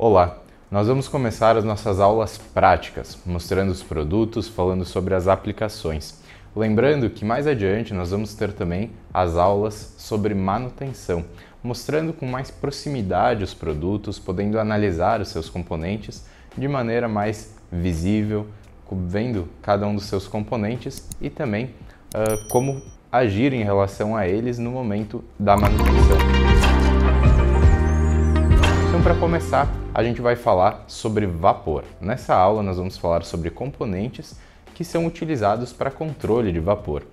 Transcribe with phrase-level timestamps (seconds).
[0.00, 0.38] Olá,
[0.70, 6.20] nós vamos começar as nossas aulas práticas, mostrando os produtos, falando sobre as aplicações.
[6.54, 11.24] Lembrando que mais adiante nós vamos ter também as aulas sobre manutenção,
[11.64, 16.24] mostrando com mais proximidade os produtos, podendo analisar os seus componentes
[16.56, 18.46] de maneira mais visível,
[18.88, 21.74] vendo cada um dos seus componentes e também
[22.14, 22.80] uh, como
[23.10, 26.67] agir em relação a eles no momento da manutenção.
[29.08, 31.82] Para começar, a gente vai falar sobre vapor.
[31.98, 34.36] Nessa aula, nós vamos falar sobre componentes
[34.74, 37.04] que são utilizados para controle de vapor.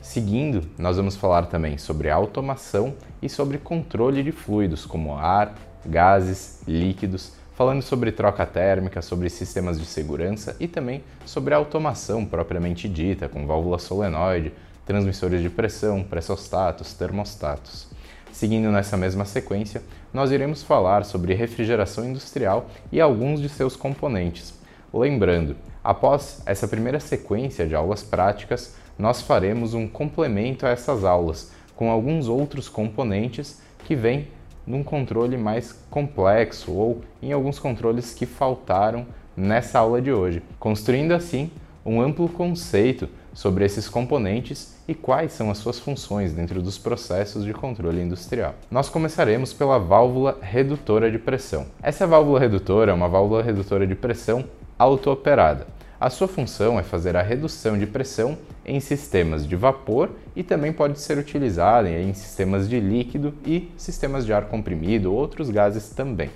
[0.00, 6.62] Seguindo, nós vamos falar também sobre automação e sobre controle de fluidos, como ar, gases,
[6.68, 13.28] líquidos, falando sobre troca térmica, sobre sistemas de segurança e também sobre automação propriamente dita,
[13.28, 14.52] com válvula solenoide,
[14.86, 17.88] transmissores de pressão, pressostatos, termostatos.
[18.32, 24.54] Seguindo nessa mesma sequência, nós iremos falar sobre refrigeração industrial e alguns de seus componentes.
[24.92, 31.52] Lembrando, após essa primeira sequência de aulas práticas, nós faremos um complemento a essas aulas
[31.76, 34.28] com alguns outros componentes que vêm
[34.66, 41.12] num controle mais complexo ou em alguns controles que faltaram nessa aula de hoje, construindo
[41.12, 41.50] assim
[41.84, 47.44] um amplo conceito sobre esses componentes e quais são as suas funções dentro dos processos
[47.44, 48.56] de controle industrial.
[48.68, 51.66] Nós começaremos pela válvula redutora de pressão.
[51.80, 54.44] Essa válvula redutora é uma válvula redutora de pressão
[54.76, 55.68] auto-operada.
[56.00, 60.72] A sua função é fazer a redução de pressão em sistemas de vapor e também
[60.72, 65.90] pode ser utilizada em sistemas de líquido e sistemas de ar comprimido ou outros gases
[65.90, 66.30] também.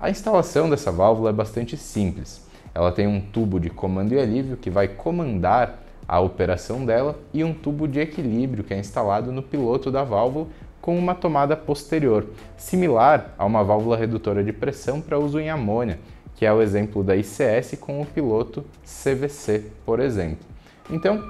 [0.00, 2.40] A instalação dessa válvula é bastante simples.
[2.74, 7.42] Ela tem um tubo de comando e alívio que vai comandar a operação dela e
[7.42, 10.46] um tubo de equilíbrio que é instalado no piloto da válvula
[10.80, 12.26] com uma tomada posterior,
[12.56, 15.98] similar a uma válvula redutora de pressão para uso em amônia,
[16.36, 20.46] que é o exemplo da ICS com o piloto CVC, por exemplo.
[20.88, 21.20] Então,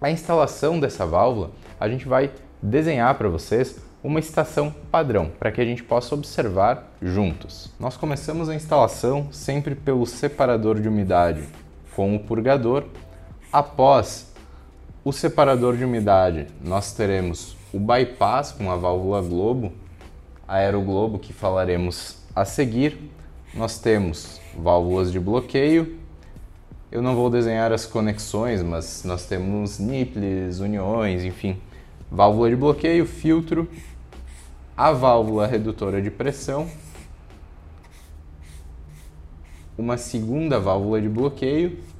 [0.00, 1.50] a instalação dessa válvula,
[1.80, 6.92] a gente vai desenhar para vocês uma estação padrão para que a gente possa observar
[7.00, 7.72] juntos.
[7.80, 11.42] Nós começamos a instalação sempre pelo separador de umidade
[11.96, 12.84] com o purgador
[13.54, 14.26] Após
[15.04, 19.70] o separador de umidade, nós teremos o bypass com a válvula globo,
[20.48, 23.12] aeroglobo que falaremos a seguir.
[23.54, 26.00] Nós temos válvulas de bloqueio.
[26.90, 31.56] Eu não vou desenhar as conexões, mas nós temos nipples, uniões, enfim.
[32.10, 33.70] Válvula de bloqueio, filtro,
[34.76, 36.68] a válvula redutora de pressão,
[39.78, 41.93] uma segunda válvula de bloqueio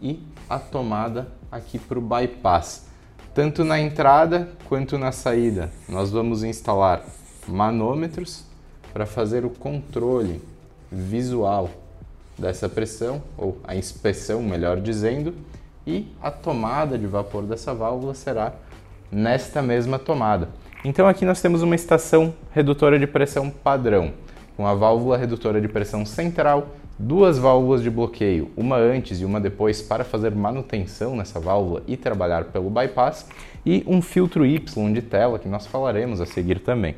[0.00, 2.86] e a tomada aqui para o bypass.
[3.34, 7.02] Tanto na entrada quanto na saída, nós vamos instalar
[7.46, 8.44] manômetros
[8.92, 10.42] para fazer o controle
[10.90, 11.70] visual
[12.36, 15.34] dessa pressão, ou a inspeção, melhor dizendo,
[15.86, 18.54] e a tomada de vapor dessa válvula será
[19.12, 20.48] nesta mesma tomada.
[20.84, 24.12] Então aqui nós temos uma estação redutora de pressão padrão,
[24.56, 26.68] com a válvula redutora de pressão central
[27.00, 31.96] duas válvulas de bloqueio, uma antes e uma depois para fazer manutenção nessa válvula e
[31.96, 33.26] trabalhar pelo bypass,
[33.64, 36.96] e um filtro Y de tela que nós falaremos a seguir também.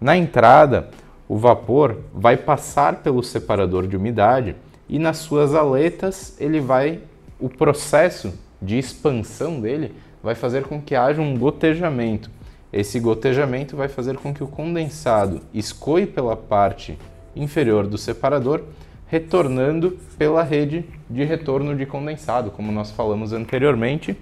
[0.00, 0.88] Na entrada,
[1.28, 4.56] o vapor vai passar pelo separador de umidade
[4.88, 7.00] e nas suas aletas ele vai
[7.38, 8.32] o processo
[8.62, 12.30] de expansão dele vai fazer com que haja um gotejamento.
[12.72, 16.98] Esse gotejamento vai fazer com que o condensado escoe pela parte
[17.36, 18.62] inferior do separador
[19.06, 24.16] retornando pela rede de retorno de condensado, como nós falamos anteriormente,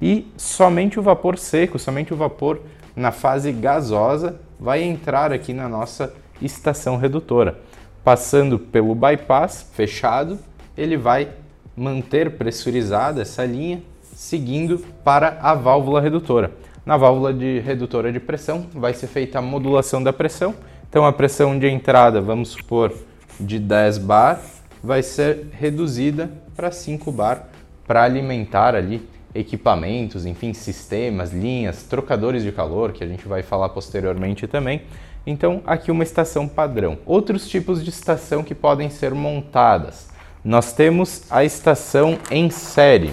[0.00, 2.60] e somente o vapor seco, somente o vapor
[2.94, 7.58] na fase gasosa vai entrar aqui na nossa estação redutora.
[8.04, 10.38] Passando pelo bypass fechado,
[10.76, 11.28] ele vai
[11.76, 16.52] manter pressurizada essa linha, seguindo para a válvula redutora.
[16.84, 20.54] Na válvula de redutora de pressão vai ser feita a modulação da pressão.
[20.88, 22.92] Então a pressão de entrada, vamos supor,
[23.38, 24.40] de 10 bar
[24.82, 27.48] vai ser reduzida para 5 bar
[27.86, 33.68] para alimentar ali equipamentos, enfim, sistemas, linhas, trocadores de calor, que a gente vai falar
[33.70, 34.82] posteriormente também.
[35.26, 36.98] Então, aqui uma estação padrão.
[37.04, 40.08] Outros tipos de estação que podem ser montadas.
[40.44, 43.12] Nós temos a estação em série.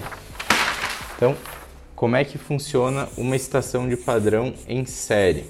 [1.16, 1.34] Então,
[1.94, 5.44] como é que funciona uma estação de padrão em série?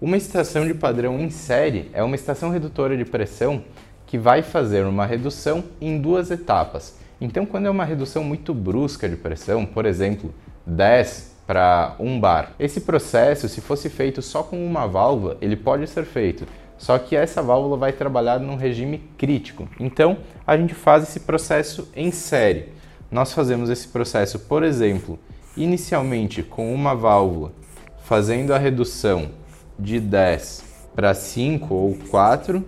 [0.00, 3.62] Uma estação de padrão em série é uma estação redutora de pressão
[4.10, 6.98] que vai fazer uma redução em duas etapas.
[7.20, 10.34] Então, quando é uma redução muito brusca de pressão, por exemplo,
[10.66, 15.86] 10 para 1 bar, esse processo, se fosse feito só com uma válvula, ele pode
[15.86, 16.46] ser feito
[16.80, 19.68] só que essa válvula vai trabalhar num regime crítico.
[19.78, 20.16] Então,
[20.46, 22.70] a gente faz esse processo em série.
[23.10, 25.18] Nós fazemos esse processo, por exemplo,
[25.54, 27.52] inicialmente com uma válvula,
[28.02, 29.28] fazendo a redução
[29.78, 30.64] de 10
[30.96, 32.64] para 5 ou 4,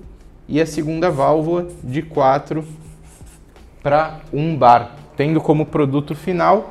[0.49, 2.65] e a segunda válvula de 4
[3.83, 6.71] para 1 bar, tendo como produto final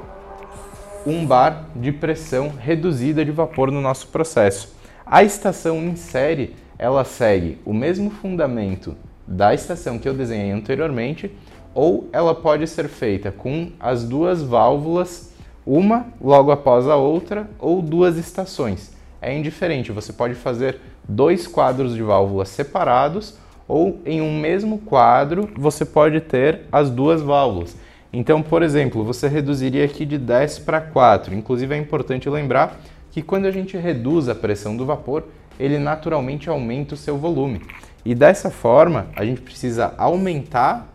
[1.06, 4.76] um bar de pressão reduzida de vapor no nosso processo.
[5.06, 8.96] A estação em série ela segue o mesmo fundamento
[9.28, 11.32] da estação que eu desenhei anteriormente,
[11.74, 15.32] ou ela pode ser feita com as duas válvulas,
[15.66, 18.92] uma logo após a outra, ou duas estações.
[19.22, 23.38] É indiferente, você pode fazer dois quadros de válvulas separados,
[23.72, 27.78] ou em um mesmo quadro você pode ter as duas válvulas.
[28.12, 31.34] Então, por exemplo, você reduziria aqui de 10 para 4.
[31.34, 32.82] Inclusive é importante lembrar
[33.12, 35.24] que quando a gente reduz a pressão do vapor,
[35.58, 37.62] ele naturalmente aumenta o seu volume.
[38.04, 40.90] E dessa forma, a gente precisa aumentar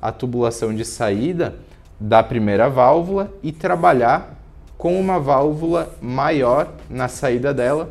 [0.00, 1.54] a tubulação de saída
[1.98, 4.34] da primeira válvula e trabalhar
[4.76, 7.88] com uma válvula maior na saída dela,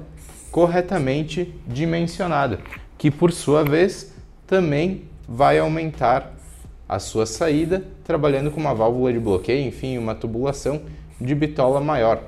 [0.51, 2.59] corretamente dimensionada,
[2.99, 4.15] que por sua vez
[4.47, 6.33] também vai aumentar
[6.87, 10.81] a sua saída, trabalhando com uma válvula de bloqueio, enfim, uma tubulação
[11.19, 12.21] de bitola maior.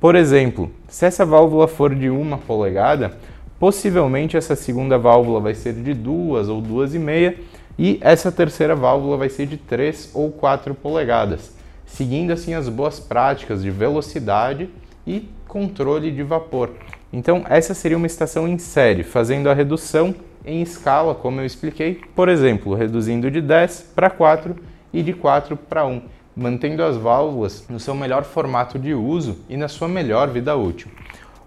[0.00, 3.16] Por exemplo, se essa válvula for de uma polegada,
[3.58, 7.38] possivelmente essa segunda válvula vai ser de duas ou duas e meia
[7.78, 11.52] e essa terceira válvula vai ser de 3 ou 4 polegadas,
[11.84, 14.68] seguindo assim as boas práticas de velocidade
[15.06, 16.70] e controle de vapor.
[17.12, 20.14] Então, essa seria uma estação em série, fazendo a redução
[20.46, 24.56] em escala, como eu expliquei, por exemplo, reduzindo de 10 para 4
[24.92, 29.56] e de 4 para 1 mantendo as válvulas no seu melhor formato de uso e
[29.56, 30.90] na sua melhor vida útil.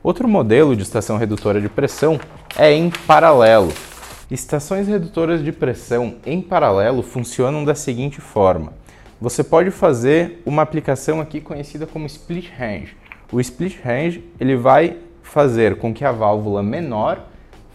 [0.02, 2.20] Outro modelo de estação redutora de pressão
[2.58, 3.72] é em paralelo.
[4.32, 8.74] Estações redutoras de pressão em paralelo funcionam da seguinte forma:
[9.22, 12.96] você pode fazer uma aplicação aqui conhecida como split range.
[13.32, 17.28] O split range ele vai fazer com que a válvula menor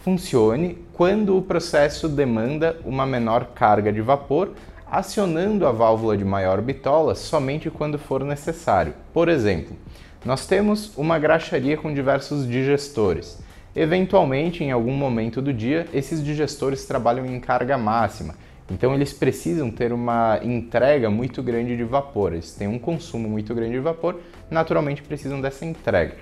[0.03, 4.53] funcione quando o processo demanda uma menor carga de vapor
[4.89, 8.93] acionando a válvula de maior bitola somente quando for necessário.
[9.13, 9.75] Por exemplo,
[10.23, 13.37] nós temos uma graxaria com diversos digestores.
[13.75, 18.33] Eventualmente, em algum momento do dia, esses digestores trabalham em carga máxima,
[18.71, 23.53] então eles precisam ter uma entrega muito grande de vapor, eles têm um consumo muito
[23.53, 26.13] grande de vapor, naturalmente precisam dessa entrega.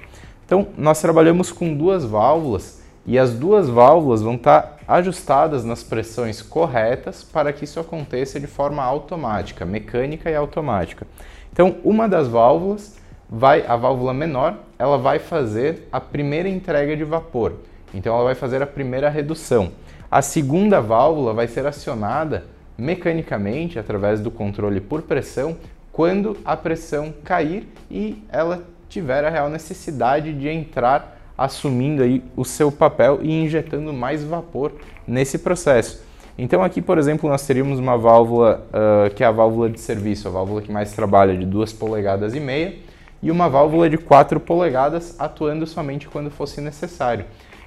[0.44, 6.42] Então, nós trabalhamos com duas válvulas e as duas válvulas vão estar ajustadas nas pressões
[6.42, 11.06] corretas para que isso aconteça de forma automática, mecânica e automática.
[11.52, 12.98] Então, uma das válvulas
[13.30, 17.54] vai, a válvula menor, ela vai fazer a primeira entrega de vapor.
[17.94, 19.72] Então, ela vai fazer a primeira redução.
[20.10, 22.46] A segunda válvula vai ser acionada
[22.78, 25.58] mecanicamente através do controle por pressão
[25.92, 32.45] quando a pressão cair e ela tiver a real necessidade de entrar assumindo aí o
[32.45, 34.71] seu papel e injetando mais vapor
[35.07, 36.03] nesse processo.
[36.38, 40.27] Então aqui, por exemplo, nós teríamos uma válvula uh, que é a válvula de serviço,
[40.27, 42.75] a válvula que mais trabalha de 2 polegadas e meia,
[43.21, 47.25] e uma válvula de 4 polegadas atuando somente quando fosse necessário.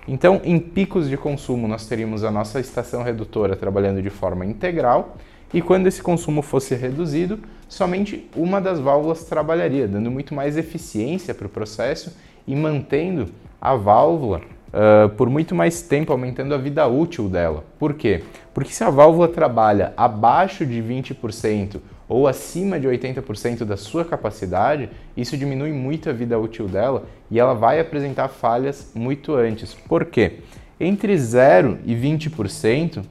[0.08, 5.16] Então, em picos de consumo, nós teríamos a nossa estação redutora trabalhando de forma integral,
[5.54, 11.35] e quando esse consumo fosse reduzido, somente uma das válvulas trabalharia, dando muito mais eficiência
[11.35, 13.28] para o processo e mantendo
[13.60, 17.64] a válvula uh, por muito mais tempo, aumentando a vida útil dela.
[17.78, 18.22] Por quê?
[18.52, 24.88] Porque se a válvula trabalha abaixo de 20% ou acima de 80% da sua capacidade,
[25.16, 29.75] isso diminui muito a vida útil dela e ela vai apresentar falhas muito antes.
[29.75, 30.40] Por quê?
[30.78, 33.02] Entre 0 e 20%,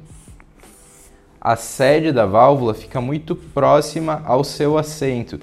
[1.41, 5.39] a sede da válvula fica muito próxima ao seu assento.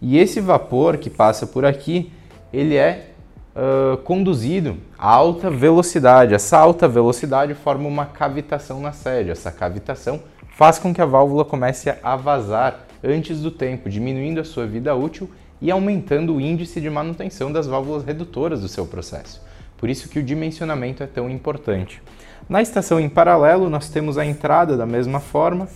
[0.00, 2.10] E esse vapor que passa por aqui,
[2.52, 3.11] ele é
[3.54, 6.34] uh, conduzido a alta velocidade.
[6.34, 9.30] Essa alta velocidade forma uma cavitação na sede.
[9.30, 10.20] Essa cavitação
[10.56, 14.94] faz com que a válvula comece a vazar antes do tempo, diminuindo a sua vida
[14.94, 15.30] útil
[15.60, 19.40] e aumentando o índice de manutenção das válvulas redutoras do seu processo.
[19.76, 22.02] Por isso que o dimensionamento é tão importante.
[22.48, 25.68] Na estação em paralelo, nós temos a entrada da mesma forma,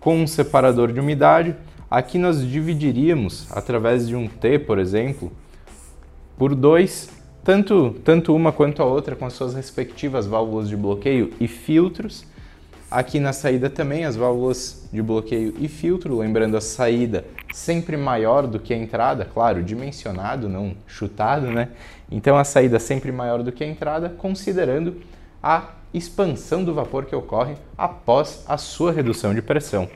[0.00, 1.54] com um separador de umidade.
[1.90, 5.32] Aqui nós dividiríamos, através de um T, por exemplo,
[6.36, 7.08] por dois,
[7.44, 12.24] tanto, tanto uma quanto a outra com as suas respectivas válvulas de bloqueio e filtros.
[12.90, 18.46] Aqui na saída também as válvulas de bloqueio e filtro, lembrando a saída sempre maior
[18.46, 21.68] do que a entrada, claro, dimensionado, não chutado, né?
[22.10, 24.96] Então a saída sempre maior do que a entrada, considerando
[25.42, 29.88] a expansão do vapor que ocorre após a sua redução de pressão.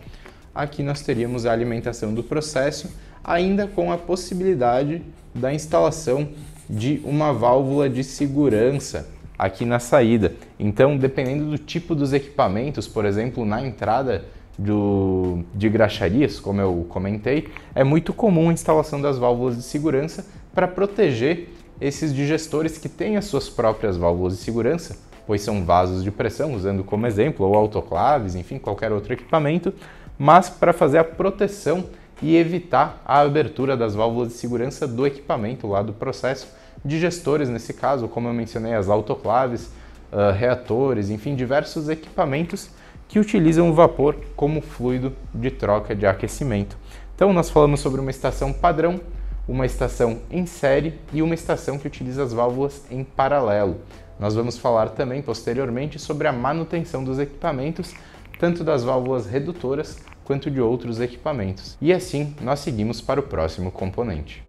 [0.54, 5.02] Aqui nós teríamos a alimentação do processo, ainda com a possibilidade
[5.34, 6.28] da instalação
[6.68, 9.08] de uma válvula de segurança
[9.38, 10.34] aqui na saída.
[10.58, 14.24] Então, dependendo do tipo dos equipamentos, por exemplo, na entrada
[14.58, 20.26] do, de graxarias, como eu comentei, é muito comum a instalação das válvulas de segurança
[20.52, 26.02] para proteger esses digestores que têm as suas próprias válvulas de segurança, pois são vasos
[26.02, 29.72] de pressão, usando como exemplo, ou autoclaves, enfim, qualquer outro equipamento,
[30.18, 31.84] mas para fazer a proteção
[32.20, 36.48] e evitar a abertura das válvulas de segurança do equipamento lá do processo,
[36.84, 39.70] digestores nesse caso, como eu mencionei, as autoclaves,
[40.12, 42.70] uh, reatores, enfim, diversos equipamentos
[43.06, 46.76] que utilizam o vapor como fluido de troca de aquecimento.
[47.14, 49.00] Então, nós falamos sobre uma estação padrão,
[49.48, 53.78] uma estação em série e uma estação que utiliza as válvulas em paralelo.
[54.20, 57.94] Nós vamos falar também posteriormente sobre a manutenção dos equipamentos,
[58.38, 61.78] tanto das válvulas redutoras quanto de outros equipamentos.
[61.80, 64.44] E assim, nós seguimos para o próximo componente.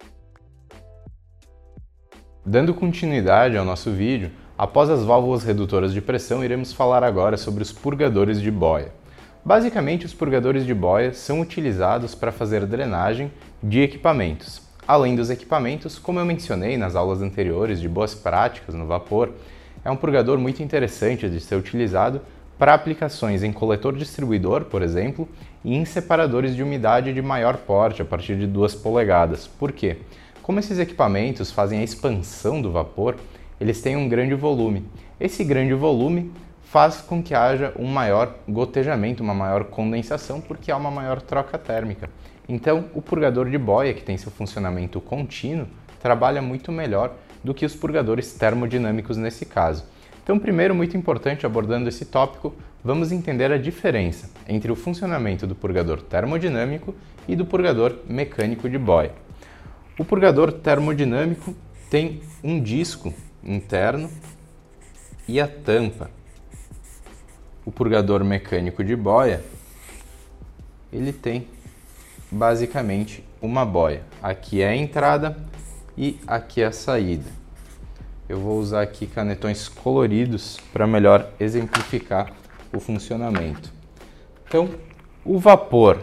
[2.46, 7.64] Dando continuidade ao nosso vídeo, após as válvulas redutoras de pressão, iremos falar agora sobre
[7.64, 8.92] os purgadores de boia.
[9.46, 13.32] Basicamente, os purgadores de boia são utilizados para fazer drenagem
[13.64, 14.62] de equipamentos.
[14.86, 19.32] Além dos equipamentos, como eu mencionei nas aulas anteriores de boas práticas no vapor,
[19.86, 22.20] é um purgador muito interessante de ser utilizado
[22.60, 25.30] para aplicações em coletor distribuidor, por exemplo,
[25.64, 29.48] e em separadores de umidade de maior porte, a partir de 2 polegadas.
[29.48, 30.00] Por quê?
[30.44, 33.16] Como esses equipamentos fazem a expansão do vapor,
[33.62, 34.86] eles têm um grande volume.
[35.18, 40.76] Esse grande volume faz com que haja um maior gotejamento, uma maior condensação, porque há
[40.76, 42.10] uma maior troca térmica.
[42.48, 45.66] Então, o purgador de boia, que tem seu funcionamento contínuo,
[46.02, 49.86] trabalha muito melhor do que os purgadores termodinâmicos nesse caso.
[50.24, 55.56] Então, primeiro, muito importante abordando esse tópico, vamos entender a diferença entre o funcionamento do
[55.56, 56.94] purgador termodinâmico
[57.28, 59.12] e do purgador mecânico de boia.
[59.98, 61.54] O purgador termodinâmico
[61.90, 64.10] tem um disco interno
[65.28, 66.10] e a tampa.
[67.66, 69.44] O purgador mecânico de boia,
[70.92, 71.48] ele tem
[72.32, 74.04] basicamente uma boia.
[74.22, 75.38] Aqui é a entrada
[75.98, 77.39] e aqui é a saída.
[78.30, 82.32] Eu vou usar aqui canetões coloridos para melhor exemplificar
[82.72, 83.74] o funcionamento.
[84.48, 84.70] Então,
[85.26, 86.00] o vapor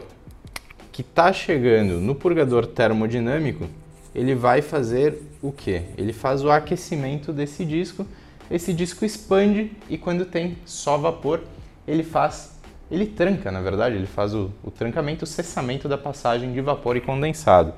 [0.91, 3.69] que está chegando no purgador termodinâmico
[4.13, 5.83] ele vai fazer o que?
[5.97, 8.05] Ele faz o aquecimento desse disco,
[8.51, 11.43] esse disco expande e quando tem só vapor,
[11.87, 12.59] ele faz,
[12.91, 16.97] ele tranca, na verdade, ele faz o, o trancamento, o cessamento da passagem de vapor
[16.97, 17.73] e condensado.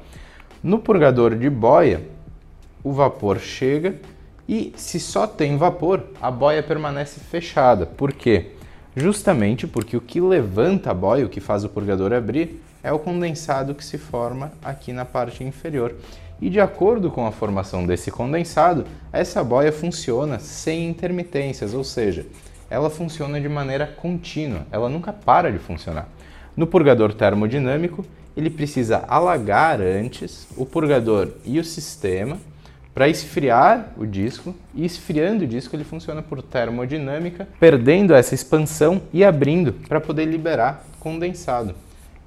[0.63, 2.01] No purgador de boia,
[2.85, 4.01] o vapor chega
[4.49, 7.85] e se só tem vapor, a boia permanece fechada.
[7.85, 8.53] Por quê?
[8.97, 12.99] Justamente porque o que levanta a boia, o que faz o purgador abrir, é o
[12.99, 15.95] condensado que se forma aqui na parte inferior.
[16.41, 22.25] E de acordo com a formação desse condensado, essa boia funciona sem intermitências, ou seja,
[22.71, 26.09] ela funciona de maneira contínua, ela nunca para de funcionar.
[26.57, 28.05] No purgador termodinâmico,
[28.37, 32.39] ele precisa alagar antes o purgador e o sistema
[32.99, 39.01] para esfriar o disco, e esfriando o disco ele funciona por termodinâmica, perdendo essa expansão
[39.13, 41.77] e abrindo para poder liberar condensado.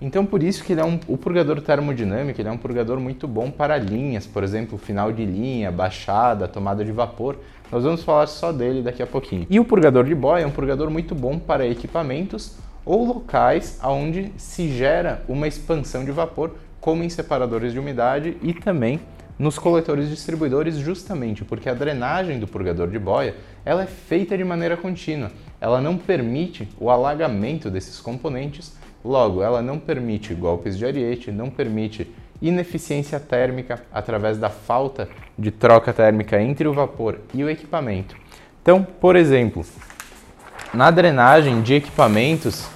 [0.02, 3.28] Então por isso que ele é um, o purgador termodinâmico, ele é um purgador muito
[3.28, 7.36] bom para linhas, por exemplo, final de linha, baixada, tomada de vapor.
[7.70, 9.46] Nós vamos falar só dele daqui a pouquinho.
[9.50, 14.32] E o purgador de boia é um purgador muito bom para equipamentos ou locais onde
[14.38, 19.02] se gera uma expansão de vapor, como em separadores de umidade e também
[19.42, 24.44] nos coletores distribuidores, justamente porque a drenagem do purgador de boia ela é feita de
[24.44, 25.32] maneira contínua.
[25.60, 31.50] Ela não permite o alagamento desses componentes Logo, ela não permite golpes de ariete, não
[31.50, 32.08] permite
[32.40, 38.16] ineficiência térmica através da falta de troca térmica entre o vapor e o equipamento.
[38.62, 39.66] Então, por exemplo,
[40.72, 42.68] na drenagem de equipamentos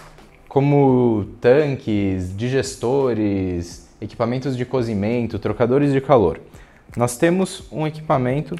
[0.49, 6.39] como tanques, digestores, equipamentos de cozimento, trocadores de calor,
[6.95, 8.55] nós temos um equipamento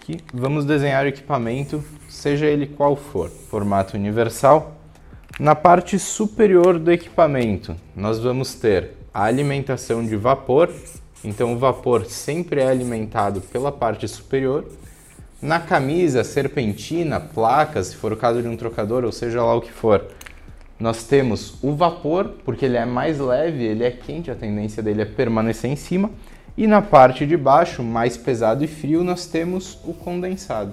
[0.00, 4.76] que vamos desenhar o equipamento, seja ele qual for, formato universal
[5.38, 10.72] na parte superior do equipamento, nós vamos ter a alimentação de vapor,
[11.22, 14.64] então o vapor sempre é alimentado pela parte superior.
[15.42, 19.60] Na camisa, serpentina, placas, se for o caso de um trocador, ou seja lá o
[19.60, 20.06] que for,
[20.80, 25.02] nós temos o vapor, porque ele é mais leve, ele é quente, a tendência dele
[25.02, 26.10] é permanecer em cima.
[26.56, 30.72] E na parte de baixo, mais pesado e frio, nós temos o condensado.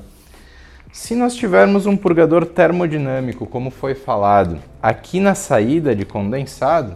[0.94, 6.96] Se nós tivermos um purgador termodinâmico, como foi falado, aqui na saída de condensado,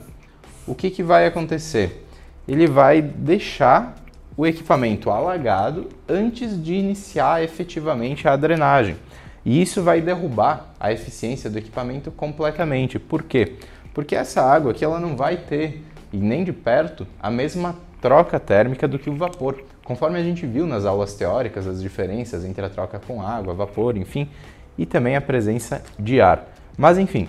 [0.66, 2.08] o que, que vai acontecer?
[2.48, 3.96] Ele vai deixar
[4.38, 8.96] o equipamento alagado antes de iniciar efetivamente a drenagem.
[9.44, 13.00] E isso vai derrubar a eficiência do equipamento completamente.
[13.00, 13.54] Por quê?
[13.94, 18.40] Porque essa água aqui ela não vai ter, e nem de perto, a mesma troca
[18.40, 19.64] térmica do que o vapor.
[19.84, 23.98] Conforme a gente viu nas aulas teóricas, as diferenças entre a troca com água, vapor,
[23.98, 24.30] enfim,
[24.78, 26.48] e também a presença de ar.
[26.78, 27.28] Mas enfim,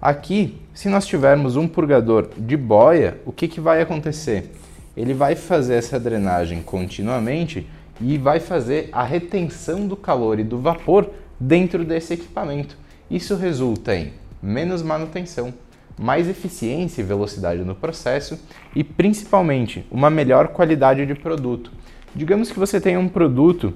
[0.00, 4.50] aqui, se nós tivermos um purgador de boia, o que, que vai acontecer?
[4.96, 7.66] ele vai fazer essa drenagem continuamente
[8.00, 11.08] e vai fazer a retenção do calor e do vapor
[11.38, 12.76] dentro desse equipamento.
[13.10, 14.12] Isso resulta em
[14.42, 15.52] menos manutenção,
[16.00, 18.40] mais eficiência e velocidade no processo
[18.74, 21.70] e principalmente uma melhor qualidade de produto.
[22.14, 23.74] Digamos que você tenha um produto,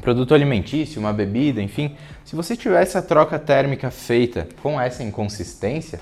[0.00, 6.00] produto alimentício, uma bebida, enfim, se você tiver essa troca térmica feita com essa inconsistência,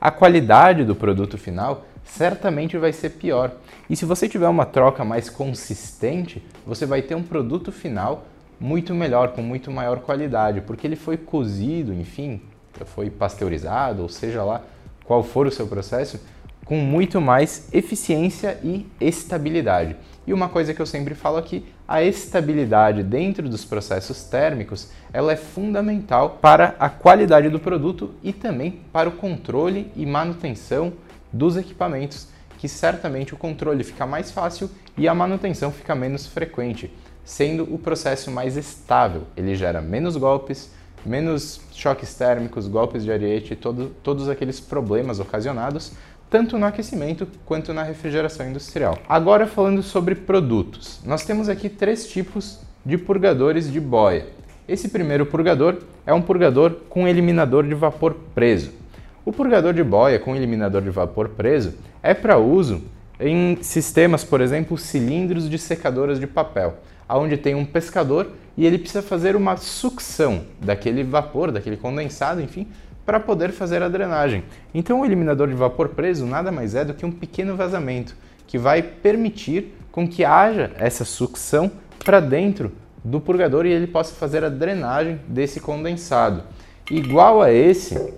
[0.00, 3.50] a qualidade do produto final certamente vai ser pior.
[3.90, 8.28] E se você tiver uma troca mais consistente, você vai ter um produto final
[8.60, 12.40] muito melhor, com muito maior qualidade, porque ele foi cozido, enfim,
[12.84, 14.62] foi pasteurizado, ou seja lá
[15.04, 16.18] qual for o seu processo,
[16.64, 19.96] com muito mais eficiência e estabilidade.
[20.26, 25.32] E uma coisa que eu sempre falo aqui, a estabilidade dentro dos processos térmicos, ela
[25.32, 30.94] é fundamental para a qualidade do produto e também para o controle e manutenção
[31.30, 36.90] dos equipamentos, que certamente o controle fica mais fácil e a manutenção fica menos frequente,
[37.22, 39.24] sendo o processo mais estável.
[39.36, 40.70] Ele gera menos golpes,
[41.04, 45.92] menos choques térmicos, golpes de ariete, todo, todos aqueles problemas ocasionados
[46.34, 48.98] tanto no aquecimento quanto na refrigeração industrial.
[49.08, 54.26] Agora falando sobre produtos, nós temos aqui três tipos de purgadores de boia.
[54.66, 58.72] Esse primeiro purgador é um purgador com eliminador de vapor preso.
[59.24, 62.82] O purgador de boia com eliminador de vapor preso é para uso
[63.20, 66.78] em sistemas, por exemplo, cilindros de secadoras de papel,
[67.08, 72.66] onde tem um pescador e ele precisa fazer uma sucção daquele vapor, daquele condensado, enfim,
[73.04, 74.44] para poder fazer a drenagem.
[74.74, 78.58] Então, o eliminador de vapor preso nada mais é do que um pequeno vazamento que
[78.58, 81.70] vai permitir com que haja essa sucção
[82.04, 82.72] para dentro
[83.04, 86.42] do purgador e ele possa fazer a drenagem desse condensado.
[86.90, 88.14] Igual a esse,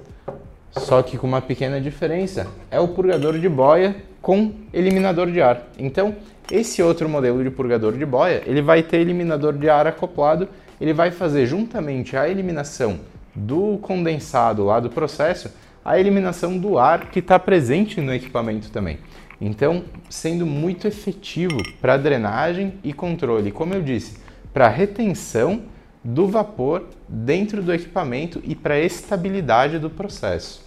[0.71, 5.63] só que com uma pequena diferença, é o purgador de boia com eliminador de ar.
[5.79, 6.15] Então,
[6.51, 10.49] esse outro modelo de purgador de boia, ele vai ter eliminador de ar acoplado,
[10.81, 13.01] ele vai fazer juntamente a eliminação
[13.35, 15.51] do condensado lá do processo,
[15.85, 18.99] a eliminação do ar que está presente no equipamento também.
[19.41, 24.19] Então, sendo muito efetivo para drenagem e controle, como eu disse,
[24.53, 25.63] para retenção
[26.03, 30.66] do vapor dentro do equipamento e para estabilidade do processo.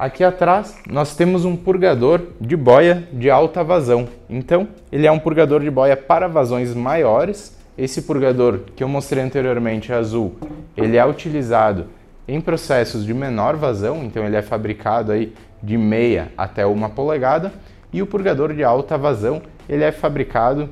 [0.00, 4.08] Aqui atrás nós temos um purgador de boia de alta vazão.
[4.30, 7.54] Então, ele é um purgador de boia para vazões maiores.
[7.76, 10.36] Esse purgador que eu mostrei anteriormente, azul,
[10.74, 11.88] ele é utilizado
[12.26, 17.52] em processos de menor vazão, então ele é fabricado aí de meia até uma polegada,
[17.92, 20.70] e o purgador de alta vazão, ele é fabricado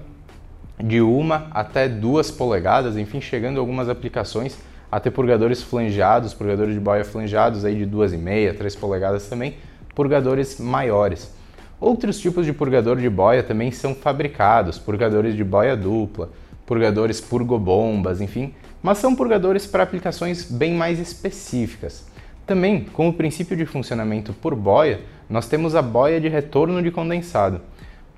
[0.82, 4.58] de uma até duas polegadas, enfim, chegando a algumas aplicações
[4.90, 9.56] a ter purgadores flangeados, purgadores de boia flangeados aí de 2,5, 3 polegadas também,
[9.94, 11.32] purgadores maiores.
[11.80, 16.30] Outros tipos de purgador de boia também são fabricados, purgadores de boia dupla,
[16.66, 22.06] purgadores purgobombas, enfim, mas são purgadores para aplicações bem mais específicas.
[22.46, 27.60] Também, como princípio de funcionamento por boia, nós temos a boia de retorno de condensado.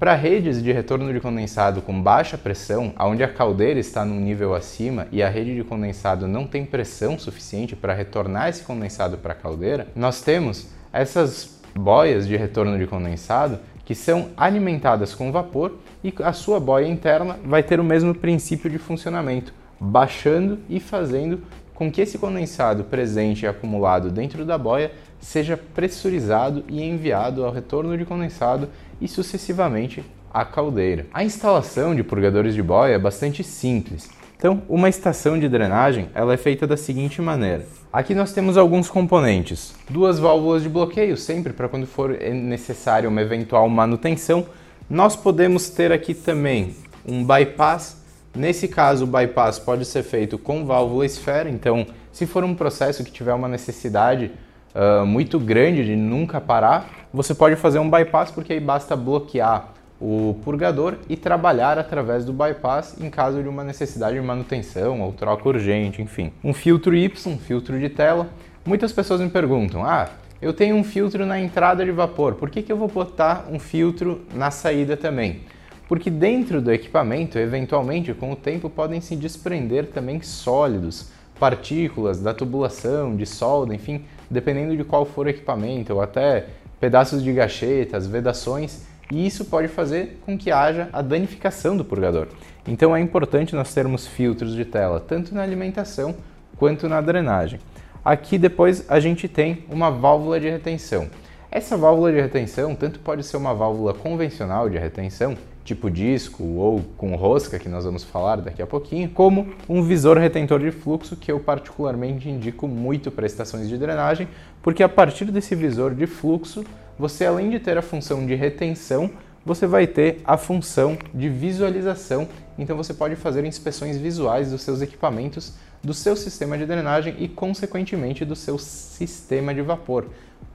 [0.01, 4.55] Para redes de retorno de condensado com baixa pressão, onde a caldeira está num nível
[4.55, 9.35] acima e a rede de condensado não tem pressão suficiente para retornar esse condensado para
[9.35, 15.77] a caldeira, nós temos essas boias de retorno de condensado que são alimentadas com vapor
[16.03, 21.43] e a sua boia interna vai ter o mesmo princípio de funcionamento, baixando e fazendo
[21.75, 27.53] com que esse condensado presente e acumulado dentro da boia seja pressurizado e enviado ao
[27.53, 28.69] retorno de condensado
[29.01, 31.07] e sucessivamente à caldeira.
[31.13, 34.09] A instalação de purgadores de boia é bastante simples.
[34.37, 37.67] Então, uma estação de drenagem ela é feita da seguinte maneira.
[37.93, 39.75] Aqui nós temos alguns componentes.
[39.89, 44.47] Duas válvulas de bloqueio, sempre para quando for necessário uma eventual manutenção.
[44.89, 46.75] Nós podemos ter aqui também
[47.07, 48.01] um bypass.
[48.35, 51.51] Nesse caso, o bypass pode ser feito com válvula esfera.
[51.51, 54.31] Então, se for um processo que tiver uma necessidade
[54.75, 59.75] uh, muito grande de nunca parar, você pode fazer um bypass porque aí basta bloquear
[60.01, 65.13] o purgador e trabalhar através do bypass em caso de uma necessidade de manutenção ou
[65.13, 66.33] troca urgente, enfim.
[66.43, 68.29] Um filtro Y, um filtro de tela.
[68.65, 70.09] Muitas pessoas me perguntam: ah,
[70.41, 73.59] eu tenho um filtro na entrada de vapor, por que, que eu vou botar um
[73.59, 75.43] filtro na saída também?
[75.87, 82.33] Porque dentro do equipamento, eventualmente, com o tempo, podem se desprender também sólidos, partículas da
[82.33, 86.47] tubulação, de solda, enfim, dependendo de qual for o equipamento, ou até
[86.81, 92.29] pedaços de gachetas, vedações, e isso pode fazer com que haja a danificação do purgador.
[92.67, 96.15] Então é importante nós termos filtros de tela, tanto na alimentação
[96.57, 97.61] quanto na drenagem.
[98.05, 101.09] Aqui depois a gente tem uma válvula de retenção.
[101.51, 105.37] Essa válvula de retenção tanto pode ser uma válvula convencional de retenção,
[105.71, 110.19] tipo disco ou com rosca, que nós vamos falar daqui a pouquinho, como um visor
[110.19, 114.27] retentor de fluxo, que eu particularmente indico muito para estações de drenagem,
[114.61, 116.65] porque a partir desse visor de fluxo,
[116.99, 119.11] você além de ter a função de retenção,
[119.47, 122.29] você vai ter a função de visualização,
[122.59, 127.29] então você pode fazer inspeções visuais dos seus equipamentos, do seu sistema de drenagem e,
[127.29, 130.07] consequentemente, do seu sistema de vapor.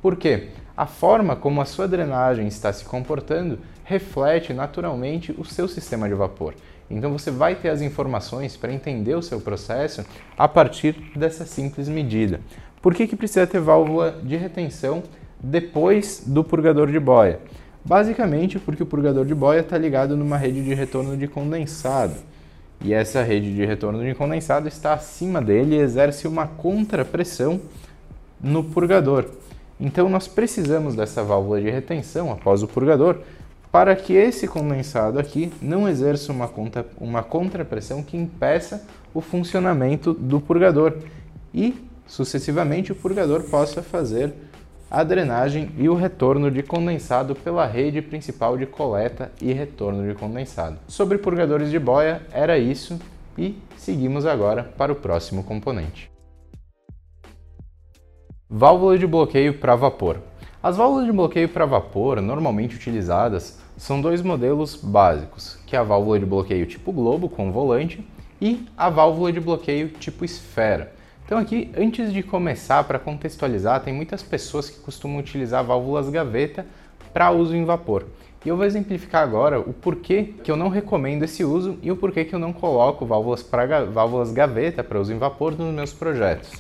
[0.02, 0.50] Por quê?
[0.76, 6.16] A forma como a sua drenagem está se comportando reflete naturalmente o seu sistema de
[6.16, 6.56] vapor.
[6.90, 10.04] Então você vai ter as informações para entender o seu processo
[10.38, 12.42] a partir dessa simples medida.
[12.82, 15.04] Por que, que precisa ter válvula de retenção
[15.40, 17.40] depois do purgador de boia?
[17.84, 22.16] Basicamente porque o purgador de boia está ligado numa rede de retorno de condensado.
[22.82, 27.62] E essa rede de retorno de condensado está acima dele e exerce uma contrapressão
[28.42, 29.26] no purgador.
[29.80, 33.20] Então nós precisamos dessa válvula de retenção após o purgador
[33.76, 40.14] para que esse condensado aqui não exerça uma, contra, uma contrapressão que impeça o funcionamento
[40.14, 41.00] do purgador
[41.54, 41.76] e,
[42.08, 44.32] sucessivamente, o purgador possa fazer
[44.90, 50.18] a drenagem e o retorno de condensado pela rede principal de coleta e retorno de
[50.18, 50.78] condensado.
[50.88, 52.98] Sobre purgadores de boia, era isso
[53.38, 56.10] e seguimos agora para o próximo componente.
[58.50, 60.22] Válvula de bloqueio para vapor.
[60.64, 65.84] As válvulas de bloqueio para vapor, normalmente utilizadas, são dois modelos básicos, que é a
[65.84, 68.06] válvula de bloqueio tipo globo com volante
[68.42, 70.94] e a válvula de bloqueio tipo esfera.
[71.26, 76.66] Então aqui, antes de começar, para contextualizar, tem muitas pessoas que costumam utilizar válvulas gaveta
[77.12, 78.06] para uso em vapor.
[78.46, 81.96] E eu vou exemplificar agora o porquê que eu não recomendo esse uso e o
[81.96, 85.92] porquê que eu não coloco válvulas, pra, válvulas gaveta para uso em vapor nos meus
[85.92, 86.52] projetos.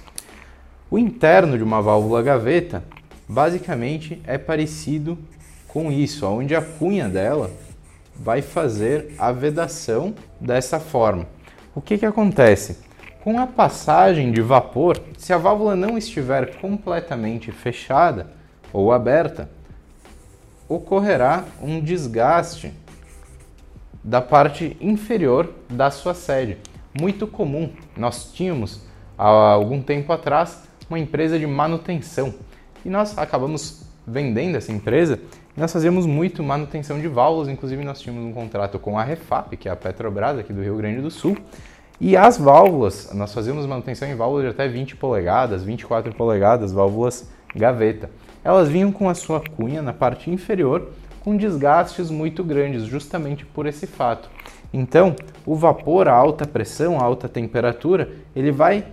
[0.90, 2.84] O interno de uma válvula gaveta
[3.28, 5.16] basicamente é parecido
[5.76, 7.52] com isso, onde a cunha dela
[8.16, 11.28] vai fazer a vedação dessa forma.
[11.76, 12.78] O que, que acontece?
[13.22, 18.32] Com a passagem de vapor, se a válvula não estiver completamente fechada
[18.72, 19.50] ou aberta,
[20.70, 22.72] ocorrerá um desgaste
[24.02, 26.58] da parte inferior da sua sede.
[26.98, 27.70] Muito comum.
[27.98, 28.80] Nós tínhamos
[29.18, 32.34] há algum tempo atrás uma empresa de manutenção
[32.86, 35.20] e nós acabamos vendendo essa empresa
[35.58, 39.70] nós fazíamos muito manutenção de válvulas, inclusive nós tínhamos um contrato com a Refap, que
[39.70, 41.38] é a Petrobras aqui do Rio Grande do Sul,
[42.00, 47.30] e as válvulas, nós fazíamos manutenção em válvulas de até 20 polegadas, 24 polegadas, válvulas
[47.56, 48.10] gaveta.
[48.44, 50.90] Elas vinham com a sua cunha na parte inferior
[51.22, 54.30] com desgastes muito grandes, justamente por esse fato.
[54.74, 55.16] Então,
[55.46, 58.86] o vapor a alta pressão, a alta temperatura, ele vai,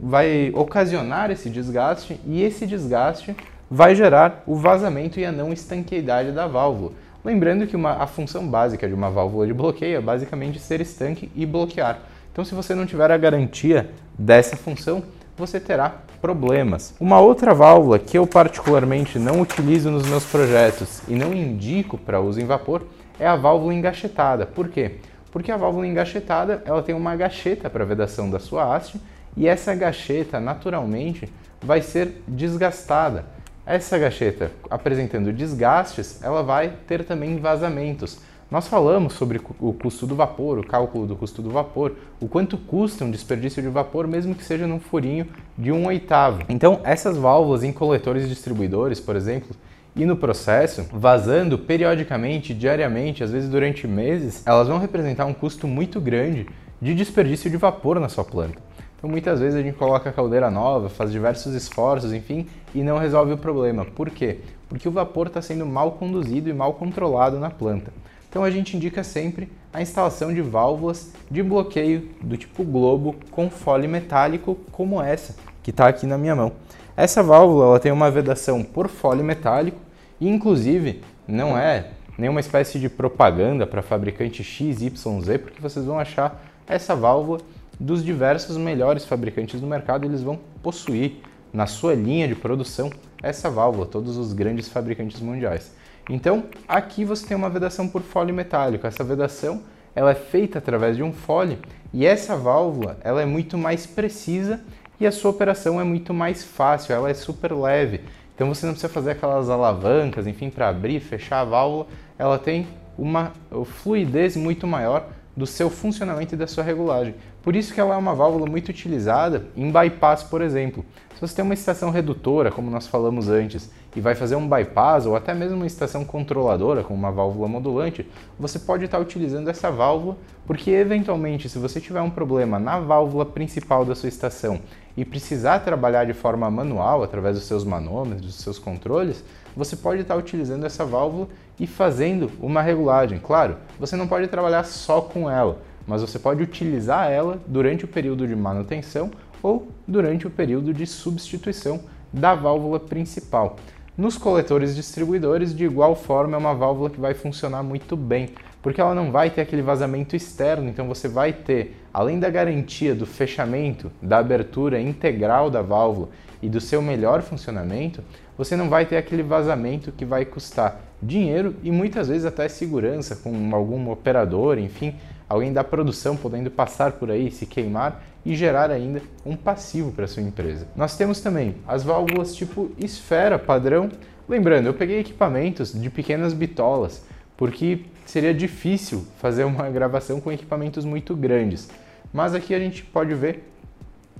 [0.00, 3.36] vai ocasionar esse desgaste e esse desgaste
[3.70, 6.92] vai gerar o vazamento e a não estanqueidade da válvula.
[7.24, 11.30] Lembrando que uma, a função básica de uma válvula de bloqueio é basicamente ser estanque
[11.34, 11.98] e bloquear.
[12.32, 15.02] Então, se você não tiver a garantia dessa função,
[15.36, 16.94] você terá problemas.
[16.98, 22.20] Uma outra válvula que eu particularmente não utilizo nos meus projetos e não indico para
[22.20, 22.86] uso em vapor
[23.18, 24.46] é a válvula engachetada.
[24.46, 24.96] Por quê?
[25.30, 29.00] Porque a válvula engachetada ela tem uma gacheta para vedação da sua haste
[29.36, 31.28] e essa gacheta naturalmente
[31.60, 33.24] vai ser desgastada.
[33.70, 38.18] Essa gacheta apresentando desgastes, ela vai ter também vazamentos.
[38.50, 42.56] Nós falamos sobre o custo do vapor, o cálculo do custo do vapor, o quanto
[42.56, 45.26] custa um desperdício de vapor, mesmo que seja num furinho
[45.58, 46.44] de um oitavo.
[46.48, 49.54] Então, essas válvulas em coletores distribuidores, por exemplo,
[49.94, 55.68] e no processo, vazando periodicamente, diariamente, às vezes durante meses, elas vão representar um custo
[55.68, 56.46] muito grande
[56.80, 58.66] de desperdício de vapor na sua planta.
[58.98, 62.98] Então muitas vezes a gente coloca a caldeira nova, faz diversos esforços, enfim, e não
[62.98, 63.84] resolve o problema.
[63.84, 64.38] Por quê?
[64.68, 67.92] Porque o vapor está sendo mal conduzido e mal controlado na planta.
[68.28, 73.48] Então a gente indica sempre a instalação de válvulas de bloqueio do tipo globo com
[73.48, 76.52] fole metálico como essa que está aqui na minha mão.
[76.96, 79.78] Essa válvula ela tem uma vedação por fole metálico
[80.20, 86.42] e inclusive não é nenhuma espécie de propaganda para fabricante XYZ, porque vocês vão achar
[86.66, 87.40] essa válvula
[87.78, 92.90] dos diversos melhores fabricantes do mercado, eles vão possuir na sua linha de produção
[93.22, 95.72] essa válvula, todos os grandes fabricantes mundiais.
[96.08, 98.86] Então, aqui você tem uma vedação por fole metálico.
[98.86, 99.62] Essa vedação
[99.94, 101.58] ela é feita através de um fole
[101.92, 104.60] e essa válvula ela é muito mais precisa
[105.00, 108.00] e a sua operação é muito mais fácil, ela é super leve.
[108.34, 111.88] Então você não precisa fazer aquelas alavancas, enfim, para abrir e fechar a válvula.
[112.16, 113.32] Ela tem uma
[113.64, 117.14] fluidez muito maior do seu funcionamento e da sua regulagem.
[117.42, 120.84] Por isso que ela é uma válvula muito utilizada em bypass, por exemplo.
[121.18, 125.04] Se você tem uma estação redutora, como nós falamos antes, e vai fazer um bypass
[125.04, 129.68] ou até mesmo uma estação controladora com uma válvula modulante, você pode estar utilizando essa
[129.68, 134.60] válvula porque eventualmente se você tiver um problema na válvula principal da sua estação
[134.96, 139.24] e precisar trabalhar de forma manual através dos seus manômetros, dos seus controles,
[139.56, 141.26] você pode estar utilizando essa válvula
[141.58, 143.18] e fazendo uma regulagem.
[143.18, 147.88] Claro, você não pode trabalhar só com ela, mas você pode utilizar ela durante o
[147.88, 149.10] período de manutenção
[149.42, 151.80] ou durante o período de substituição
[152.12, 153.56] da válvula principal.
[153.96, 158.30] Nos coletores distribuidores, de igual forma, é uma válvula que vai funcionar muito bem,
[158.62, 162.94] porque ela não vai ter aquele vazamento externo, então você vai ter, além da garantia
[162.94, 168.02] do fechamento, da abertura integral da válvula e do seu melhor funcionamento,
[168.36, 173.16] você não vai ter aquele vazamento que vai custar dinheiro e muitas vezes até segurança
[173.16, 174.94] com algum operador, enfim,
[175.28, 180.06] alguém da produção podendo passar por aí, se queimar e gerar ainda um passivo para
[180.06, 180.66] sua empresa.
[180.76, 183.90] Nós temos também as válvulas tipo esfera padrão.
[184.28, 187.02] Lembrando, eu peguei equipamentos de pequenas bitolas,
[187.36, 191.68] porque seria difícil fazer uma gravação com equipamentos muito grandes.
[192.12, 193.50] Mas aqui a gente pode ver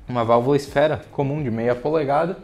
[0.08, 2.38] uma válvula esfera comum de meia polegada,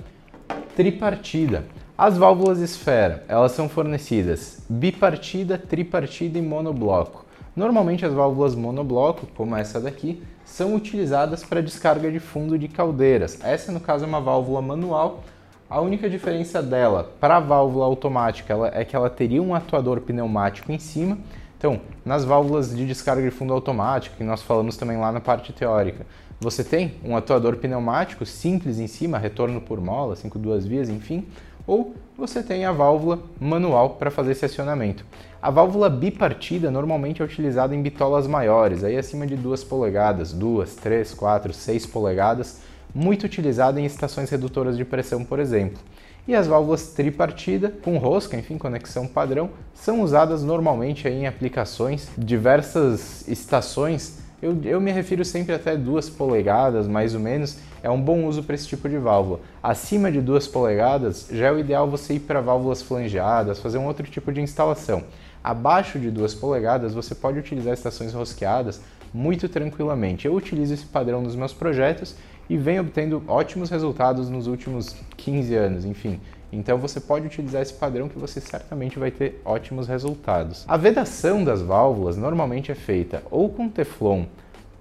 [0.77, 1.65] tripartida.
[1.97, 7.25] As válvulas esfera, elas são fornecidas bipartida, tripartida e monobloco.
[7.55, 10.21] Normalmente as válvulas monobloco, como essa daqui,
[10.55, 13.41] são utilizadas para descarga de fundo de caldeiras.
[13.43, 15.25] Essa, no caso, é uma válvula manual.
[15.69, 20.01] A única diferença dela para a válvula automática ela, é que ela teria um atuador
[20.03, 21.19] pneumático em cima.
[21.59, 25.53] Então, nas válvulas de descarga de fundo automático, que nós falamos também lá na parte
[25.53, 26.07] teórica,
[26.39, 31.27] você tem um atuador pneumático simples em cima, retorno por mola, 5 duas vias, enfim,
[31.67, 35.05] ou você tem a válvula manual para fazer esse acionamento.
[35.43, 40.77] A válvula bipartida normalmente é utilizada em bitolas maiores, aí acima de 2 polegadas, 2,
[40.77, 42.61] 3, 4, 6 polegadas,
[42.95, 45.79] muito utilizada em estações redutoras de pressão, por exemplo.
[46.27, 53.29] E as válvulas tripartida, com rosca, enfim, conexão padrão, são usadas normalmente em aplicações, diversas
[53.29, 58.27] estações eu, eu me refiro sempre até 2 polegadas, mais ou menos, é um bom
[58.27, 59.41] uso para esse tipo de válvula.
[59.63, 63.87] Acima de 2 polegadas, já é o ideal você ir para válvulas flangeadas, fazer um
[63.87, 65.05] outro tipo de instalação.
[65.43, 68.83] Abaixo de 2 polegadas, você pode utilizar estações rosqueadas
[69.15, 70.27] muito tranquilamente.
[70.27, 72.15] Eu utilizo esse padrão nos meus projetos
[72.49, 76.21] e venho obtendo ótimos resultados nos últimos 15 anos, enfim.
[76.55, 80.65] Então você pode utilizar esse padrão que você certamente vai ter ótimos resultados.
[80.69, 84.25] A vedação das válvulas normalmente é feita ou com teflon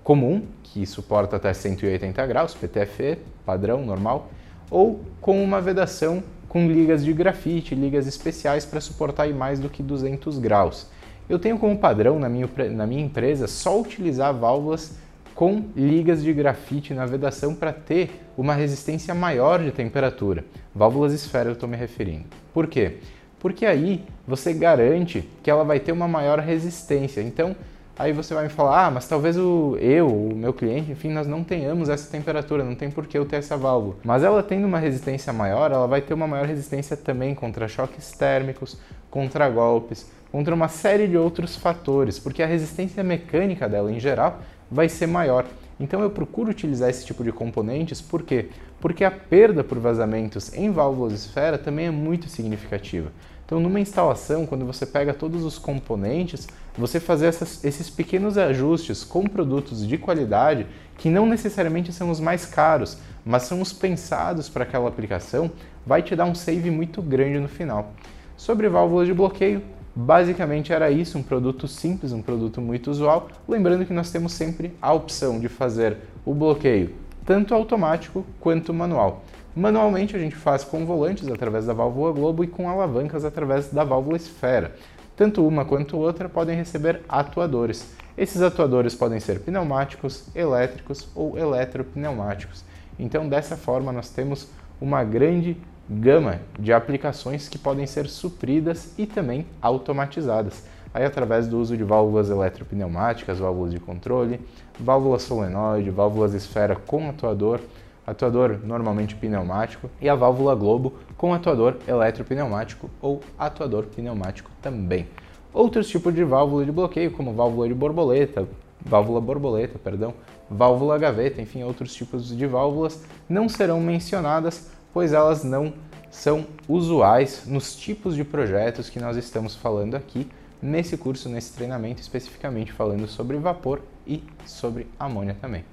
[0.04, 4.30] comum, que suporta até 180 graus, PTFE, padrão, normal,
[4.70, 9.82] ou com uma vedação com ligas de grafite, ligas especiais para suportar mais do que
[9.82, 10.88] 200 graus.
[11.28, 14.96] Eu tenho como padrão na minha, na minha empresa só utilizar válvulas
[15.36, 20.46] com ligas de grafite na vedação para ter uma resistência maior de temperatura.
[20.74, 22.26] Válvulas esfera eu estou me referindo.
[22.54, 22.98] Por quê?
[23.40, 27.22] Porque aí você garante que ela vai ter uma maior resistência.
[27.22, 27.56] Então,
[27.98, 31.28] aí você vai me falar, ah, mas talvez o, eu, o meu cliente, enfim, nós
[31.28, 33.98] não tenhamos essa temperatura, não tem por que eu ter essa válvula.
[34.04, 38.12] Mas ela tendo uma resistência maior, ela vai ter uma maior resistência também contra choques
[38.12, 38.78] térmicos,
[39.10, 44.40] contra golpes, contra uma série de outros fatores, porque a resistência mecânica dela em geral
[44.74, 45.46] vai ser maior.
[45.80, 48.50] Então eu procuro utilizar esse tipo de componentes, por quê?
[48.82, 53.12] Porque a perda por vazamentos em válvulas esfera também é muito significativa.
[53.46, 59.04] Então, numa instalação, quando você pega todos os componentes, você fazer essas, esses pequenos ajustes
[59.04, 60.66] com produtos de qualidade,
[60.98, 65.52] que não necessariamente são os mais caros, mas são os pensados para aquela aplicação,
[65.86, 67.94] vai te dar um save muito grande no final.
[68.38, 69.62] Sobre válvulas de bloqueio,
[69.96, 73.28] Basicamente era isso, um produto simples, um produto muito usual.
[73.48, 79.24] Lembrando que nós temos sempre a opção de fazer o bloqueio tanto automático quanto manual.
[79.56, 83.84] Manualmente a gente faz com volantes através da válvula globo e com alavancas através da
[83.84, 84.76] válvula esfera.
[85.16, 87.88] Tanto uma quanto outra podem receber atuadores.
[88.18, 92.64] Esses atuadores podem ser pneumáticos, elétricos ou eletropneumáticos.
[92.98, 94.48] Então, dessa forma, nós temos
[94.82, 95.58] uma grande
[95.90, 101.84] gama de aplicações que podem ser supridas e também automatizadas, aí através do uso de
[101.84, 104.40] válvulas eletropneumáticas, válvulas de controle,
[104.80, 107.60] válvula solenoide, válvulas esfera com atuador,
[108.06, 115.08] atuador normalmente pneumático e a válvula globo com atuador eletropneumático ou atuador pneumático também.
[115.54, 118.48] Outros tipos de válvula de bloqueio, como válvula de borboleta,
[118.84, 120.14] válvula borboleta, perdão,
[120.50, 125.74] válvula gaveta, enfim, outros tipos de válvulas não serão mencionadas, pois elas não
[126.12, 130.30] são usuais nos tipos de projetos que nós estamos falando aqui
[130.62, 135.66] nesse curso, nesse treinamento, especificamente falando sobre vapor e sobre amônia também.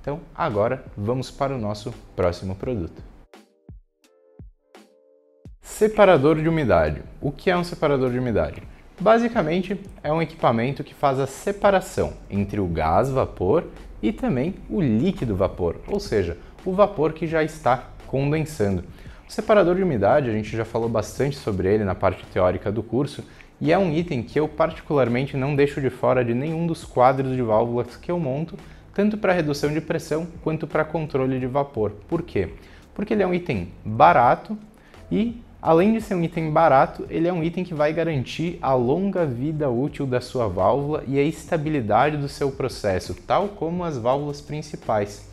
[0.00, 3.02] Então, agora vamos para o nosso próximo produto.
[5.60, 7.02] Separador de umidade.
[7.20, 8.62] O que é um separador de umidade?
[9.00, 13.64] Basicamente, é um equipamento que faz a separação entre o gás vapor
[14.00, 18.84] e também o líquido vapor, ou seja, o vapor que já está condensando.
[19.26, 22.82] O separador de umidade, a gente já falou bastante sobre ele na parte teórica do
[22.82, 23.24] curso,
[23.58, 27.34] e é um item que eu particularmente não deixo de fora de nenhum dos quadros
[27.34, 28.54] de válvulas que eu monto,
[28.92, 31.92] tanto para redução de pressão quanto para controle de vapor.
[32.06, 32.50] Por quê?
[32.94, 34.58] Porque ele é um item barato
[35.10, 38.74] e Além de ser um item barato, ele é um item que vai garantir a
[38.74, 43.96] longa vida útil da sua válvula e a estabilidade do seu processo, tal como as
[43.96, 45.30] válvulas principais.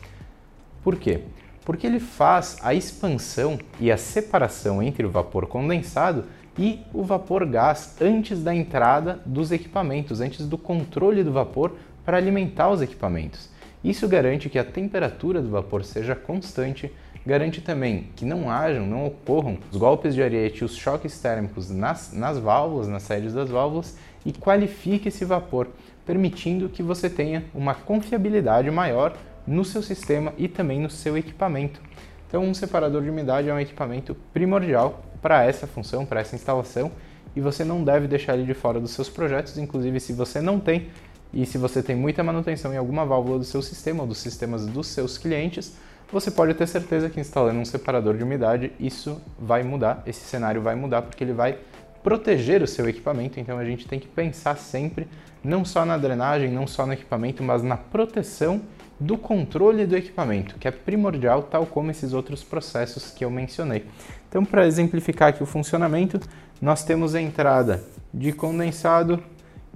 [0.84, 1.22] Por quê?
[1.70, 6.24] Porque ele faz a expansão e a separação entre o vapor condensado
[6.58, 12.16] e o vapor gás antes da entrada dos equipamentos, antes do controle do vapor para
[12.16, 13.48] alimentar os equipamentos.
[13.84, 16.92] Isso garante que a temperatura do vapor seja constante
[17.24, 21.70] garante também que não hajam, não ocorram os golpes de ariete e os choques térmicos
[21.70, 25.68] nas, nas válvulas, nas sedes das válvulas e qualifique esse vapor,
[26.04, 29.16] permitindo que você tenha uma confiabilidade maior
[29.50, 31.80] no seu sistema e também no seu equipamento.
[32.28, 36.92] Então, um separador de umidade é um equipamento primordial para essa função, para essa instalação,
[37.34, 40.60] e você não deve deixar ele de fora dos seus projetos, inclusive se você não
[40.60, 40.88] tem
[41.32, 44.66] e se você tem muita manutenção em alguma válvula do seu sistema ou dos sistemas
[44.66, 45.76] dos seus clientes,
[46.12, 50.60] você pode ter certeza que instalando um separador de umidade, isso vai mudar, esse cenário
[50.60, 51.58] vai mudar porque ele vai
[52.02, 55.06] proteger o seu equipamento, então a gente tem que pensar sempre
[55.42, 58.60] não só na drenagem, não só no equipamento, mas na proteção
[59.00, 63.86] do controle do equipamento, que é primordial, tal como esses outros processos que eu mencionei.
[64.28, 66.20] Então, para exemplificar aqui o funcionamento,
[66.60, 67.82] nós temos a entrada
[68.12, 69.22] de condensado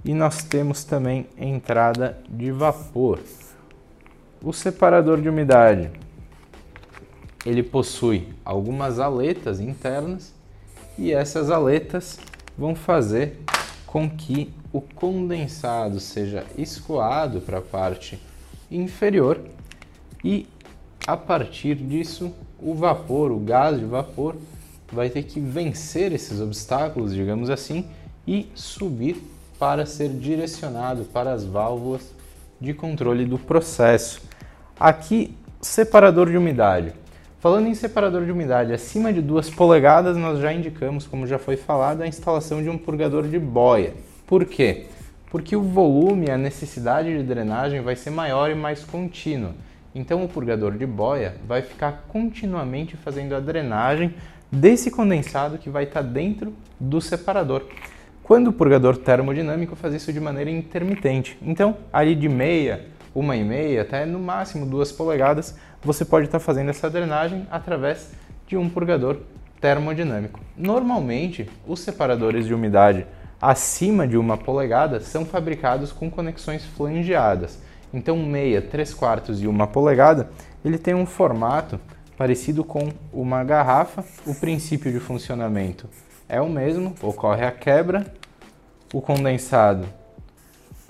[0.03, 3.19] e nós temos também entrada de vapor.
[4.43, 5.89] O separador de umidade
[7.43, 10.33] ele possui algumas aletas internas
[10.97, 12.19] e essas aletas
[12.55, 13.39] vão fazer
[13.87, 18.19] com que o condensado seja escoado para a parte
[18.69, 19.39] inferior
[20.23, 20.47] e
[21.07, 24.35] a partir disso o vapor, o gás de vapor
[24.91, 27.85] vai ter que vencer esses obstáculos, digamos assim,
[28.27, 29.17] e subir
[29.59, 32.13] para ser direcionado para as válvulas
[32.59, 34.21] de controle do processo.
[34.79, 36.93] Aqui, separador de umidade.
[37.39, 41.55] Falando em separador de umidade acima de 2 polegadas, nós já indicamos, como já foi
[41.55, 43.93] falado, a instalação de um purgador de boia.
[44.25, 44.87] Por quê?
[45.35, 49.53] Porque o volume, a necessidade de drenagem vai ser maior e mais contínua.
[49.93, 54.15] Então o purgador de boia vai ficar continuamente fazendo a drenagem
[54.49, 57.63] desse condensado que vai estar dentro do separador.
[58.23, 61.37] Quando o purgador termodinâmico faz isso de maneira intermitente.
[61.41, 66.39] Então, ali de meia, uma e meia, até no máximo duas polegadas, você pode estar
[66.39, 68.13] fazendo essa drenagem através
[68.47, 69.17] de um purgador
[69.59, 70.39] termodinâmico.
[70.55, 73.05] Normalmente, os separadores de umidade
[73.49, 77.59] acima de uma polegada são fabricados com conexões flangeadas.
[77.93, 80.29] Então, meia, três quartos e uma polegada,
[80.63, 81.79] ele tem um formato
[82.17, 84.03] parecido com uma garrafa.
[84.25, 85.87] O princípio de funcionamento
[86.27, 88.11] é o mesmo, ocorre a quebra,
[88.91, 89.87] o condensado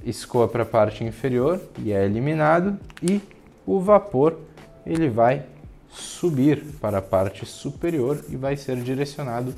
[0.05, 3.19] escoa para a parte inferior e é eliminado e
[3.65, 4.39] o vapor
[4.85, 5.43] ele vai
[5.89, 9.53] subir para a parte superior e vai ser direcionado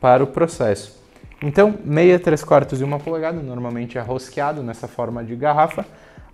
[0.00, 0.99] para o processo.
[1.42, 5.86] Então, meia, três quartos e uma polegada, normalmente é rosqueado nessa forma de garrafa.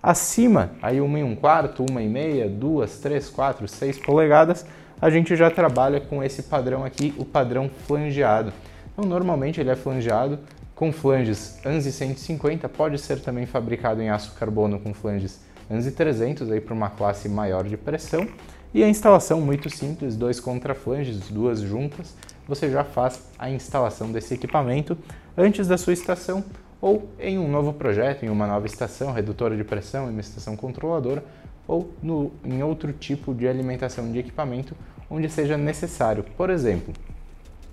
[0.03, 4.65] Acima, aí uma e um quarto, uma e meia, duas, três, quatro, seis polegadas,
[5.01, 8.51] a gente já trabalha com esse padrão aqui, o padrão flangeado.
[8.91, 10.39] Então, normalmente ele é flangeado
[10.75, 15.39] com flanges ANSI 150, pode ser também fabricado em aço carbono com flanges
[15.71, 18.27] ANSI 300 aí para uma classe maior de pressão.
[18.73, 22.13] E a instalação muito simples, dois contraflanges, duas juntas,
[22.47, 24.97] você já faz a instalação desse equipamento
[25.37, 26.43] antes da sua estação
[26.79, 30.55] ou em um novo projeto, em uma nova estação, redutora de pressão, em uma estação
[30.55, 31.23] controladora
[31.67, 34.75] ou no, em outro tipo de alimentação de equipamento
[35.09, 36.23] onde seja necessário.
[36.35, 36.93] Por exemplo,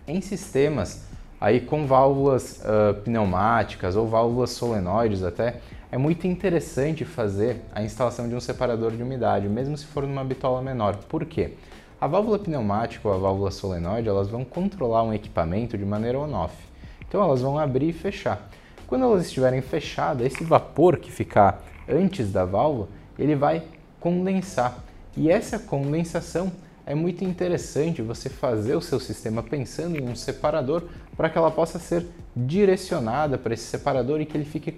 [0.07, 1.03] em sistemas
[1.41, 5.61] aí com válvulas uh, pneumáticas ou válvulas solenoides até,
[5.93, 10.25] é muito interessante fazer a instalação de um separador de umidade, mesmo se for numa
[10.25, 10.97] bitola menor.
[11.09, 11.53] Por quê?
[12.05, 16.55] A válvula pneumática ou a válvula solenoide, elas vão controlar um equipamento de maneira on-off.
[17.09, 18.47] Então elas vão abrir e fechar.
[18.87, 23.63] Quando elas estiverem fechadas, esse vapor que ficar antes da válvula, ele vai
[24.01, 24.85] condensar.
[25.17, 26.53] E essa condensação
[26.85, 30.83] é muito interessante você fazer o seu sistema pensando em um separador
[31.17, 34.71] para que ela possa ser direcionada para esse separador e que ele fique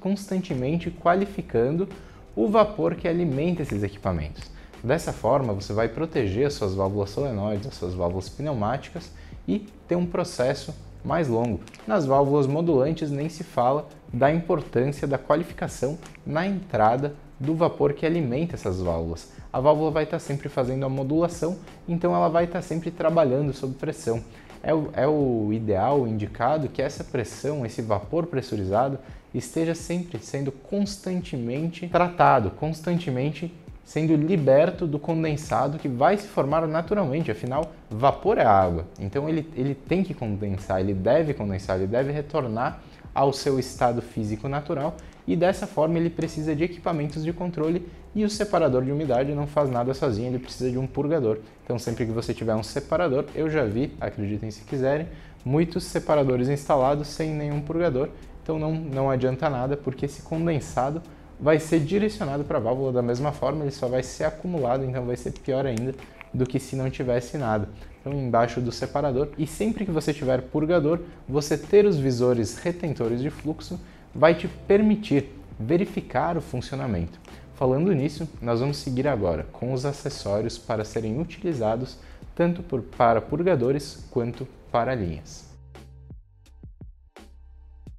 [0.00, 1.88] constantemente qualificando
[2.34, 4.51] o vapor que alimenta esses equipamentos.
[4.82, 9.10] Dessa forma, você vai proteger as suas válvulas solenoides, as suas válvulas pneumáticas
[9.46, 10.74] e ter um processo
[11.04, 11.60] mais longo.
[11.86, 18.06] Nas válvulas modulantes nem se fala da importância da qualificação na entrada do vapor que
[18.06, 19.32] alimenta essas válvulas.
[19.52, 21.58] A válvula vai estar sempre fazendo a modulação,
[21.88, 24.22] então ela vai estar sempre trabalhando sob pressão.
[24.62, 28.98] É o, é o ideal, o indicado, que essa pressão, esse vapor pressurizado,
[29.34, 33.52] esteja sempre sendo constantemente tratado, constantemente
[33.84, 38.86] sendo liberto do condensado que vai se formar naturalmente, afinal, vapor é água.
[38.98, 42.80] Então ele, ele tem que condensar, ele deve condensar, ele deve retornar
[43.14, 48.24] ao seu estado físico natural e dessa forma ele precisa de equipamentos de controle e
[48.24, 51.38] o separador de umidade não faz nada sozinho, ele precisa de um purgador.
[51.64, 55.06] Então sempre que você tiver um separador, eu já vi, acreditem se quiserem,
[55.44, 58.08] muitos separadores instalados sem nenhum purgador,
[58.42, 61.02] então não, não adianta nada porque esse condensado
[61.42, 65.04] vai ser direcionado para a válvula da mesma forma, ele só vai ser acumulado, então
[65.04, 65.92] vai ser pior ainda
[66.32, 67.68] do que se não tivesse nada.
[68.00, 73.20] Então, embaixo do separador, e sempre que você tiver purgador, você ter os visores retentores
[73.20, 73.78] de fluxo
[74.14, 77.18] vai te permitir verificar o funcionamento.
[77.54, 81.98] Falando nisso, nós vamos seguir agora com os acessórios para serem utilizados
[82.34, 85.51] tanto por, para purgadores quanto para linhas.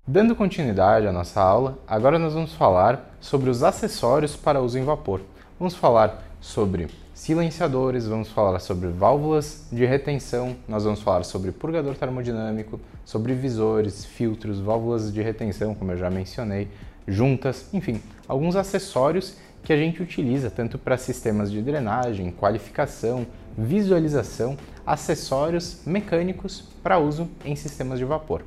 [0.06, 4.84] Dando continuidade à nossa aula, agora nós vamos falar sobre os acessórios para uso em
[4.84, 5.22] vapor.
[5.58, 11.96] Vamos falar sobre silenciadores, vamos falar sobre válvulas de retenção, nós vamos falar sobre purgador
[11.96, 16.68] termodinâmico, sobre visores, filtros, válvulas de retenção, como eu já mencionei,
[17.08, 23.26] juntas, enfim, alguns acessórios que a gente utiliza tanto para sistemas de drenagem, qualificação,
[23.58, 28.44] visualização, acessórios mecânicos para uso em sistemas de vapor.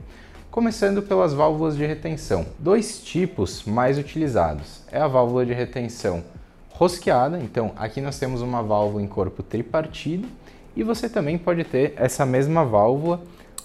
[0.56, 2.46] Começando pelas válvulas de retenção.
[2.58, 4.80] Dois tipos mais utilizados.
[4.90, 6.24] É a válvula de retenção
[6.70, 10.26] rosqueada, então aqui nós temos uma válvula em corpo tripartido
[10.74, 13.20] e você também pode ter essa mesma válvula,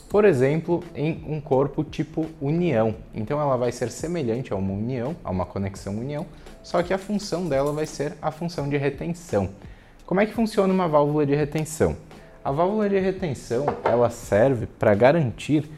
[0.09, 2.93] por exemplo, em um corpo tipo união.
[3.15, 6.25] Então ela vai ser semelhante a uma união, a uma conexão união,
[6.61, 9.47] só que a função dela vai ser a função de retenção.
[10.05, 11.95] Como é que funciona uma válvula de retenção?
[12.43, 15.69] A válvula de retenção, ela serve para garantir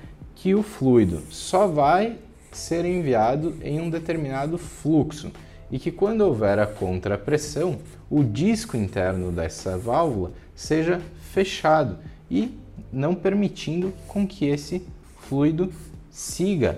[0.43, 2.17] que o fluido só vai
[2.51, 5.31] ser enviado em um determinado fluxo
[5.71, 7.77] e que quando houver a contrapressão,
[8.09, 10.99] o disco interno dessa válvula seja
[11.31, 11.97] fechado
[12.29, 12.59] e
[12.91, 14.85] não permitindo com que esse
[15.17, 15.71] fluido
[16.11, 16.77] siga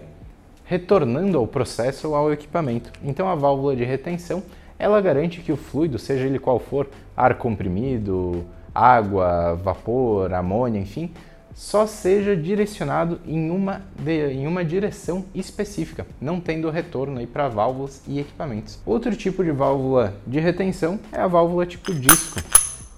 [0.63, 2.91] retornando ao processo ou ao equipamento.
[3.03, 4.43] Então a válvula de retenção,
[4.77, 6.87] ela garante que o fluido, seja ele qual for,
[7.17, 8.45] ar comprimido,
[8.75, 11.09] água, vapor, amônia, enfim,
[11.55, 18.03] só seja direcionado em uma, de, em uma direção específica, não tendo retorno para válvulas
[18.05, 18.77] e equipamentos.
[18.85, 22.41] Outro tipo de válvula de retenção é a válvula tipo disco.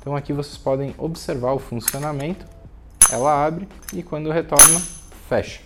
[0.01, 2.47] Então aqui vocês podem observar o funcionamento.
[3.11, 4.81] Ela abre e quando retorna,
[5.29, 5.61] fecha.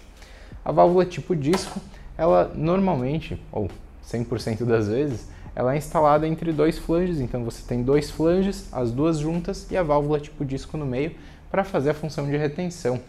[0.63, 1.79] A válvula tipo disco,
[2.17, 3.69] ela normalmente, ou
[4.05, 8.91] 100% das vezes, ela é instalada entre dois flanges, então você tem dois flanges, as
[8.91, 11.15] duas juntas e a válvula tipo disco no meio,
[11.51, 12.99] para fazer a função de retenção.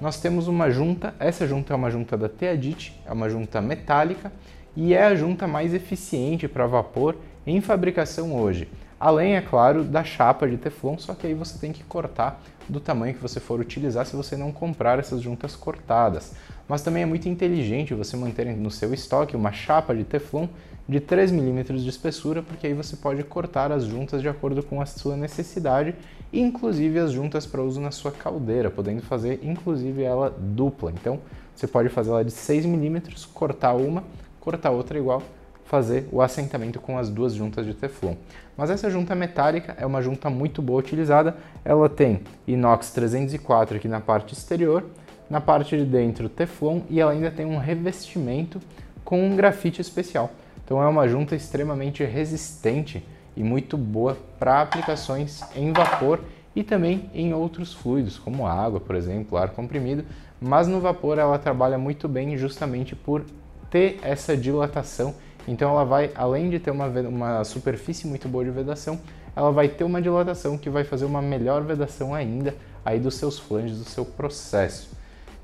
[0.00, 4.32] Nós temos uma junta, essa junta é uma junta da Teadit, é uma junta metálica
[4.74, 7.16] e é a junta mais eficiente para vapor
[7.46, 8.68] em fabricação hoje.
[8.98, 12.80] Além, é claro, da chapa de Teflon, só que aí você tem que cortar do
[12.80, 16.32] tamanho que você for utilizar se você não comprar essas juntas cortadas.
[16.66, 20.48] Mas também é muito inteligente você manter no seu estoque uma chapa de Teflon
[20.88, 24.80] de 3 milímetros de espessura, porque aí você pode cortar as juntas de acordo com
[24.80, 25.94] a sua necessidade,
[26.40, 30.90] inclusive as juntas para uso na sua caldeira, podendo fazer inclusive ela dupla.
[30.90, 31.20] Então
[31.54, 34.04] você pode fazer ela de 6 milímetros, cortar uma,
[34.40, 35.22] cortar outra igual,
[35.64, 38.14] fazer o assentamento com as duas juntas de Teflon.
[38.56, 43.88] Mas essa junta metálica é uma junta muito boa utilizada, ela tem inox 304 aqui
[43.88, 44.84] na parte exterior,
[45.28, 48.60] na parte de dentro Teflon e ela ainda tem um revestimento
[49.04, 50.30] com um grafite especial.
[50.64, 53.04] Então é uma junta extremamente resistente
[53.36, 56.20] e muito boa para aplicações em vapor
[56.54, 60.04] e também em outros fluidos, como água, por exemplo, ar comprimido,
[60.40, 63.24] mas no vapor ela trabalha muito bem justamente por
[63.70, 65.14] ter essa dilatação.
[65.48, 69.00] Então ela vai, além de ter uma, uma superfície muito boa de vedação,
[69.34, 72.54] ela vai ter uma dilatação que vai fazer uma melhor vedação ainda
[72.84, 74.90] aí dos seus flanges, do seu processo.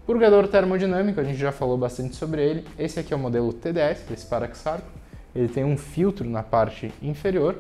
[0.07, 2.65] Purgador termodinâmico, a gente já falou bastante sobre ele.
[2.79, 4.89] Esse aqui é o modelo TDS, desse Paraxarco.
[5.35, 7.57] Ele tem um filtro na parte inferior,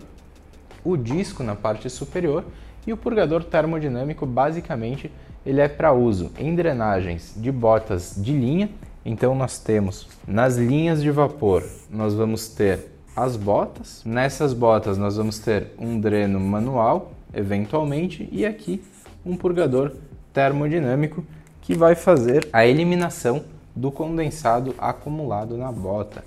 [0.84, 2.44] o disco na parte superior
[2.86, 5.10] e o purgador termodinâmico, basicamente,
[5.44, 8.70] ele é para uso em drenagens de botas de linha.
[9.04, 14.02] Então nós temos nas linhas de vapor, nós vamos ter as botas.
[14.04, 18.82] Nessas botas nós vamos ter um dreno manual, eventualmente, e aqui
[19.24, 19.92] um purgador
[20.32, 21.24] termodinâmico
[21.60, 26.24] que vai fazer a eliminação do condensado acumulado na bota,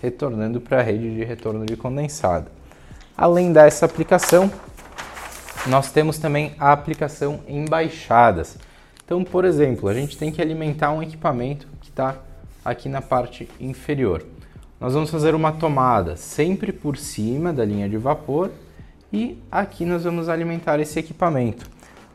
[0.00, 2.55] retornando para a rede de retorno de condensado.
[3.16, 4.52] Além dessa aplicação,
[5.66, 8.58] nós temos também a aplicação em baixadas.
[9.02, 12.16] Então, por exemplo, a gente tem que alimentar um equipamento que está
[12.62, 14.22] aqui na parte inferior.
[14.78, 18.50] Nós vamos fazer uma tomada sempre por cima da linha de vapor
[19.10, 21.66] e aqui nós vamos alimentar esse equipamento.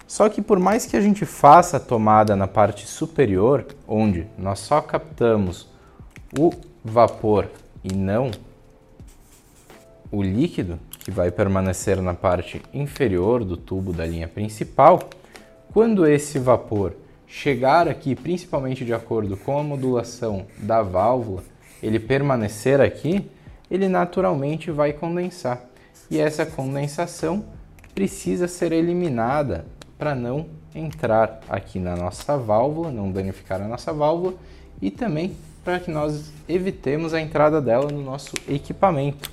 [0.06, 4.60] Só que por mais que a gente faça a tomada na parte superior, onde nós
[4.60, 5.68] só captamos
[6.38, 6.52] o
[6.86, 7.48] vapor
[7.84, 8.30] e não
[10.12, 15.10] o líquido, que vai permanecer na parte inferior do tubo da linha principal,
[15.74, 16.94] quando esse vapor
[17.28, 21.44] chegar aqui, principalmente de acordo com a modulação da válvula,
[21.82, 23.30] ele permanecer aqui,
[23.70, 25.64] ele naturalmente vai condensar.
[26.10, 27.46] E essa condensação
[27.96, 29.66] precisa ser eliminada
[29.98, 30.46] para não
[30.76, 34.34] entrar aqui na nossa válvula, não danificar a nossa válvula
[34.82, 39.32] e também para que nós evitemos a entrada dela no nosso equipamento.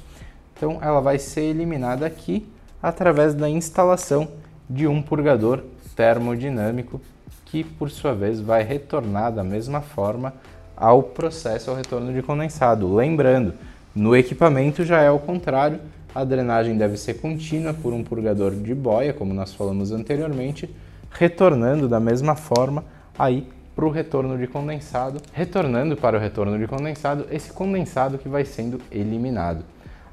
[0.58, 2.44] Então ela vai ser eliminada aqui
[2.82, 4.26] através da instalação
[4.68, 5.62] de um purgador
[5.94, 7.00] termodinâmico
[7.44, 10.34] que por sua vez vai retornar da mesma forma
[10.76, 12.92] ao processo ao retorno de condensado.
[12.92, 13.54] Lembrando,
[13.94, 15.78] no equipamento já é o contrário,
[16.12, 20.68] a drenagem deve ser contínua por um purgador de boia, como nós falamos anteriormente,
[21.10, 22.84] retornando da mesma forma
[23.16, 23.46] aí
[23.76, 28.44] para o retorno de condensado, retornando para o retorno de condensado esse condensado que vai
[28.44, 29.64] sendo eliminado.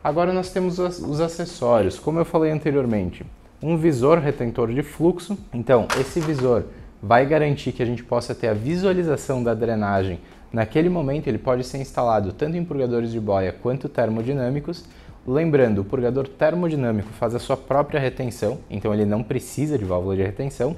[0.06, 3.26] Agora nós temos os acessórios, como eu falei anteriormente,
[3.60, 5.36] um visor retentor de fluxo.
[5.52, 6.66] Então, esse visor
[7.02, 10.20] vai garantir que a gente possa ter a visualização da drenagem
[10.54, 11.26] naquele momento.
[11.26, 14.86] Ele pode ser instalado tanto em purgadores de boia quanto termodinâmicos
[15.28, 20.16] Lembrando, o purgador termodinâmico faz a sua própria retenção, então ele não precisa de válvula
[20.16, 20.76] de retenção,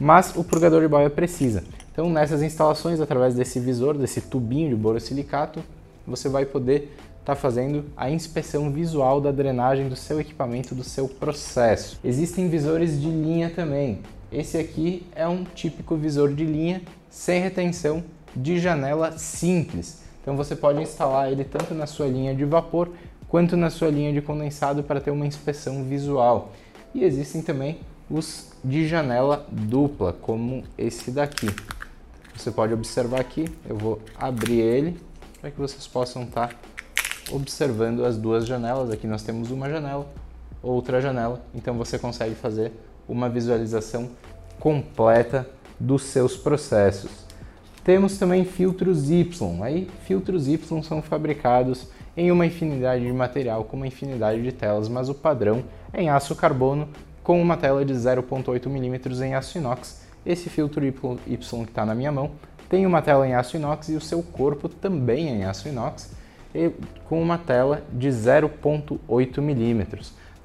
[0.00, 1.62] mas o purgador de boia precisa.
[1.92, 5.62] Então, nessas instalações, através desse visor, desse tubinho de borosilicato,
[6.06, 10.82] você vai poder estar tá fazendo a inspeção visual da drenagem do seu equipamento, do
[10.82, 11.98] seu processo.
[12.02, 14.00] Existem visores de linha também.
[14.30, 18.02] Esse aqui é um típico visor de linha sem retenção
[18.34, 20.02] de janela simples.
[20.20, 22.90] Então você pode instalar ele tanto na sua linha de vapor
[23.28, 26.50] quanto na sua linha de condensado para ter uma inspeção visual.
[26.92, 27.78] E existem também
[28.10, 31.48] os de janela dupla, como esse daqui.
[32.36, 35.00] Você pode observar aqui, eu vou abrir ele
[35.40, 36.58] para que vocês possam estar
[37.32, 38.90] observando as duas janelas.
[38.90, 40.06] Aqui nós temos uma janela,
[40.62, 42.72] outra janela, então você consegue fazer
[43.08, 44.10] uma visualização
[44.60, 47.10] completa dos seus processos.
[47.82, 49.62] Temos também filtros Y.
[49.62, 54.88] Aí, filtros Y são fabricados em uma infinidade de material com uma infinidade de telas,
[54.88, 56.88] mas o padrão é em aço carbono
[57.24, 60.02] com uma tela de 0.8 mm em aço inox.
[60.24, 62.30] Esse filtro Y que está na minha mão
[62.68, 66.10] tem uma tela em aço inox e o seu corpo também é em aço inox
[67.08, 69.86] com uma tela de 0.8 mm.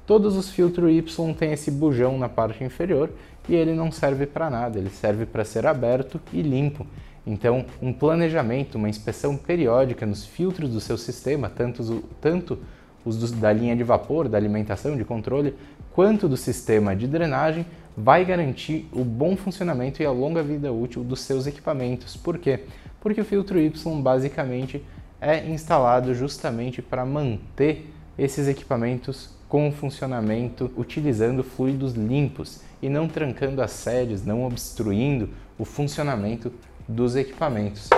[0.06, 3.10] Todos os filtros Y têm esse bujão na parte inferior
[3.48, 6.86] e ele não serve para nada, ele serve para ser aberto e limpo.
[7.26, 12.58] Então, um planejamento, uma inspeção periódica nos filtros do seu sistema, tanto, tanto
[13.04, 15.54] os do, da linha de vapor, da alimentação, de controle,
[15.92, 21.04] quanto do sistema de drenagem, vai garantir o bom funcionamento e a longa vida útil
[21.04, 22.16] dos seus equipamentos.
[22.16, 22.60] Por quê?
[23.00, 24.82] Porque o filtro Y basicamente
[25.20, 33.62] é instalado justamente para manter esses equipamentos com funcionamento utilizando fluidos limpos e não trancando
[33.62, 36.52] as sedes, não obstruindo o funcionamento
[36.86, 37.88] dos equipamentos.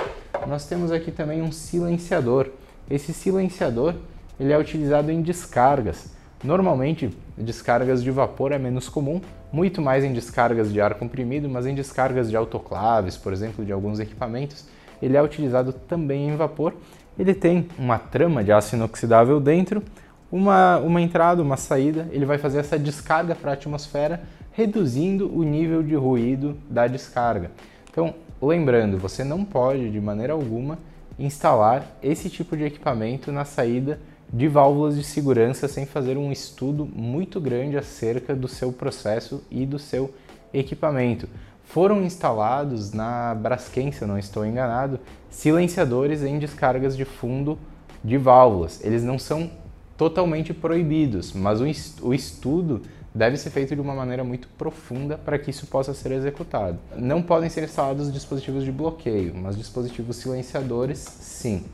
[0.46, 2.48] Nós temos aqui também um silenciador.
[2.88, 3.94] Esse silenciador
[4.38, 6.12] ele é utilizado em descargas.
[6.42, 9.20] Normalmente, descargas de vapor é menos comum,
[9.52, 13.72] muito mais em descargas de ar comprimido, mas em descargas de autoclaves, por exemplo, de
[13.72, 14.64] alguns equipamentos,
[15.02, 16.74] ele é utilizado também em vapor.
[17.18, 19.82] Ele tem uma trama de aço inoxidável dentro,
[20.30, 25.42] uma, uma entrada, uma saída, ele vai fazer essa descarga para a atmosfera reduzindo o
[25.42, 27.50] nível de ruído da descarga.
[27.90, 30.78] Então, lembrando, você não pode de maneira alguma
[31.18, 33.98] instalar esse tipo de equipamento na saída
[34.32, 39.66] de válvulas de segurança sem fazer um estudo muito grande acerca do seu processo e
[39.66, 40.14] do seu
[40.54, 41.28] equipamento.
[41.72, 44.98] Foram instalados na Braskem, se eu não estou enganado,
[45.30, 47.56] silenciadores em descargas de fundo
[48.02, 48.84] de válvulas.
[48.84, 49.48] Eles não são
[49.96, 52.82] totalmente proibidos, mas o estudo
[53.14, 56.76] deve ser feito de uma maneira muito profunda para que isso possa ser executado.
[56.96, 61.64] Não podem ser instalados dispositivos de bloqueio, mas dispositivos silenciadores, sim.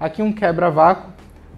[0.00, 1.12] Aqui um quebra-vácuo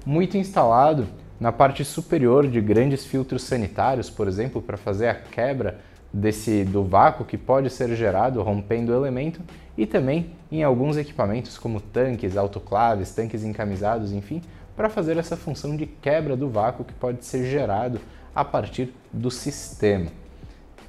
[0.05, 1.07] muito instalado
[1.41, 5.88] na parte superior de grandes filtros sanitários, por exemplo, para fazer a quebra
[6.19, 9.41] desse do vácuo que pode ser gerado rompendo o elemento
[9.77, 14.43] e também em alguns equipamentos como tanques, autoclaves, tanques encamisados, enfim,
[14.77, 18.01] para fazer essa função de quebra do vácuo que pode ser gerado
[18.35, 20.11] a partir do sistema.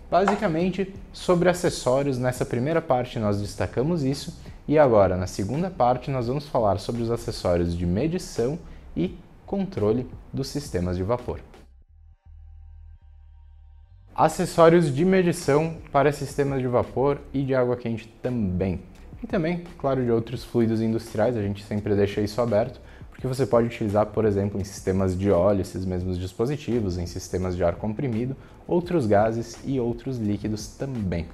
[0.10, 6.28] Basicamente, sobre acessórios, nessa primeira parte nós destacamos isso e agora na segunda parte nós
[6.28, 8.58] vamos falar sobre os acessórios de medição
[8.96, 9.16] e
[9.46, 11.40] controle dos sistemas de vapor.
[14.20, 18.82] Acessórios de medição para sistemas de vapor e de água quente também.
[19.24, 23.46] E também, claro, de outros fluidos industriais, a gente sempre deixa isso aberto, porque você
[23.46, 27.76] pode utilizar, por exemplo, em sistemas de óleo, esses mesmos dispositivos, em sistemas de ar
[27.76, 28.36] comprimido,
[28.68, 31.26] outros gases e outros líquidos também.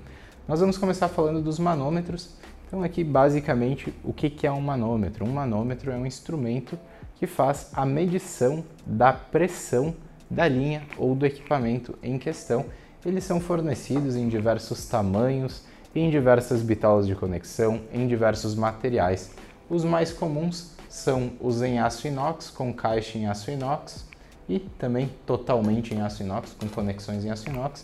[0.47, 2.36] Nós vamos começar falando dos manômetros.
[2.67, 5.25] Então, aqui basicamente, o que é um manômetro?
[5.25, 6.77] Um manômetro é um instrumento
[7.15, 9.95] que faz a medição da pressão
[10.30, 12.65] da linha ou do equipamento em questão.
[13.05, 15.63] Eles são fornecidos em diversos tamanhos,
[15.95, 19.32] em diversas bitolas de conexão, em diversos materiais.
[19.69, 24.05] Os mais comuns são os em aço inox, com caixa em aço inox
[24.47, 27.84] e também totalmente em aço inox, com conexões em aço inox,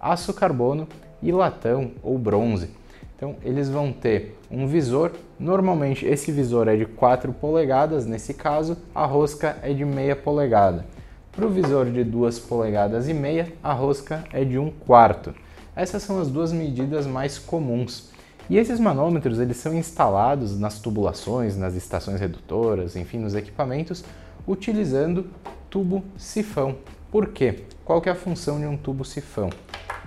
[0.00, 0.88] aço carbono
[1.22, 2.70] e latão ou bronze.
[3.16, 8.78] Então eles vão ter um visor, normalmente esse visor é de 4 polegadas, nesse caso
[8.94, 10.86] a rosca é de meia polegada.
[11.32, 15.32] Para o visor de 2 polegadas e meia, a rosca é de 1 quarto.
[15.76, 18.10] Essas são as duas medidas mais comuns.
[18.48, 24.04] E esses manômetros eles são instalados nas tubulações, nas estações redutoras, enfim, nos equipamentos,
[24.46, 25.30] utilizando
[25.70, 26.76] tubo sifão.
[27.12, 27.62] Por quê?
[27.84, 29.50] Qual que é a função de um tubo sifão?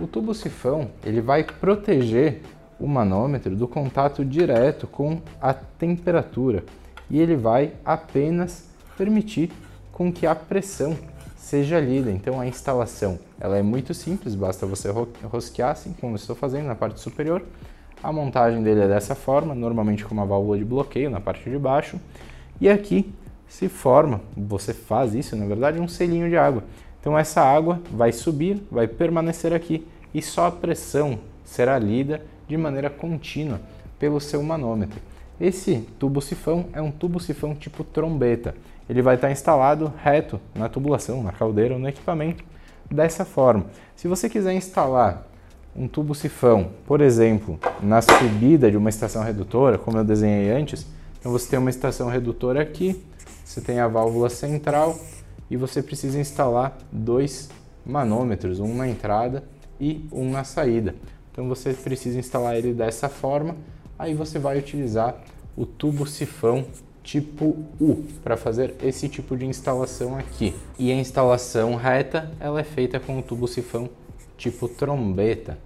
[0.01, 2.41] O tubo sifão ele vai proteger
[2.77, 6.65] o manômetro do contato direto com a temperatura
[7.09, 8.65] e ele vai apenas
[8.97, 9.51] permitir
[9.91, 10.97] com que a pressão
[11.53, 12.09] seja lida.
[12.09, 14.89] Então a instalação ela é muito simples, basta você
[15.23, 17.43] rosquear assim como estou fazendo na parte superior.
[18.01, 21.57] A montagem dele é dessa forma, normalmente com uma válvula de bloqueio na parte de
[21.59, 21.99] baixo.
[22.59, 23.13] E aqui
[23.47, 26.63] se forma, você faz isso na verdade, um selinho de água.
[26.99, 32.57] Então essa água vai subir, vai permanecer aqui e só a pressão será lida de
[32.57, 33.61] maneira contínua
[33.99, 34.99] pelo seu manômetro.
[35.39, 38.55] Esse tubo sifão é um tubo sifão tipo trombeta.
[38.89, 42.43] Ele vai estar instalado reto na tubulação, na caldeira ou no equipamento
[42.89, 43.65] dessa forma.
[43.95, 45.25] Se você quiser instalar
[45.75, 50.85] um tubo sifão, por exemplo, na subida de uma estação redutora, como eu desenhei antes,
[51.19, 53.03] então você tem uma estação redutora aqui,
[53.43, 54.97] você tem a válvula central
[55.49, 57.49] e você precisa instalar dois
[57.85, 59.43] manômetros, um na entrada
[59.79, 60.95] e um na saída.
[61.31, 63.55] Então você precisa instalar ele dessa forma.
[63.97, 65.15] Aí você vai utilizar
[65.55, 66.65] o tubo sifão
[67.03, 70.55] tipo U para fazer esse tipo de instalação aqui.
[70.79, 73.89] E a instalação reta ela é feita com o tubo sifão
[74.37, 75.57] tipo trombeta.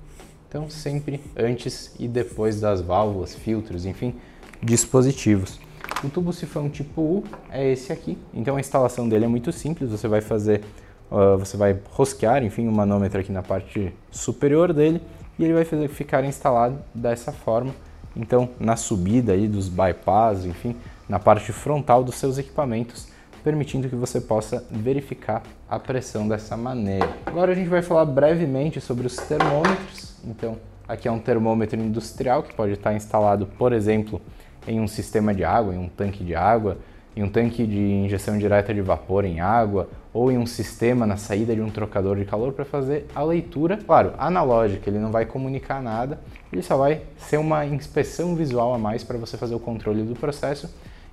[0.49, 4.15] Então sempre antes e depois das válvulas, filtros, enfim,
[4.61, 5.59] dispositivos.
[6.03, 8.17] O tubo sifão tipo U é esse aqui.
[8.33, 9.91] Então a instalação dele é muito simples.
[9.91, 10.63] Você vai fazer,
[11.11, 15.01] uh, você vai rosquear, enfim, o manômetro aqui na parte superior dele
[15.38, 17.73] e ele vai ficar instalado dessa forma.
[18.15, 20.75] Então, na subida aí dos bypass, enfim,
[21.08, 23.08] na parte frontal dos seus equipamentos,
[23.43, 27.10] permitindo que você possa verificar a pressão dessa maneira.
[27.26, 30.16] Agora a gente vai falar brevemente sobre os termômetros.
[30.26, 34.22] Então, aqui é um termômetro industrial que pode estar instalado, por exemplo,
[34.68, 36.78] em um sistema de água, em um tanque de água,
[37.16, 41.18] em um tanque de injeção direta de vapor em água ou em um sistema na
[41.18, 45.26] saída de um trocador de calor para fazer a leitura, claro, analógica, ele não vai
[45.26, 46.20] comunicar nada,
[46.51, 50.16] ele só vai ser uma inspeção visual a mais para você fazer o controle do
[50.16, 50.70] processo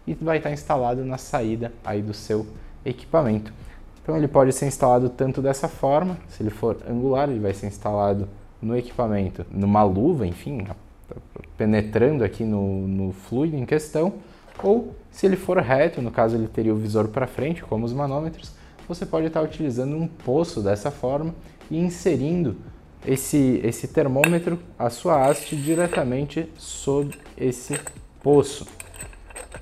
[0.07, 2.47] e vai estar instalado na saída aí do seu
[2.85, 3.53] equipamento.
[4.03, 7.67] Então ele pode ser instalado tanto dessa forma, se ele for angular, ele vai ser
[7.67, 8.29] instalado
[8.61, 10.67] no equipamento, numa luva, enfim,
[11.57, 14.15] penetrando aqui no, no fluido em questão,
[14.63, 17.93] ou se ele for reto, no caso ele teria o visor para frente, como os
[17.93, 18.53] manômetros,
[18.87, 21.35] você pode estar utilizando um poço dessa forma
[21.71, 22.57] e inserindo
[23.07, 27.79] esse, esse termômetro, a sua haste diretamente sob esse
[28.23, 28.67] poço.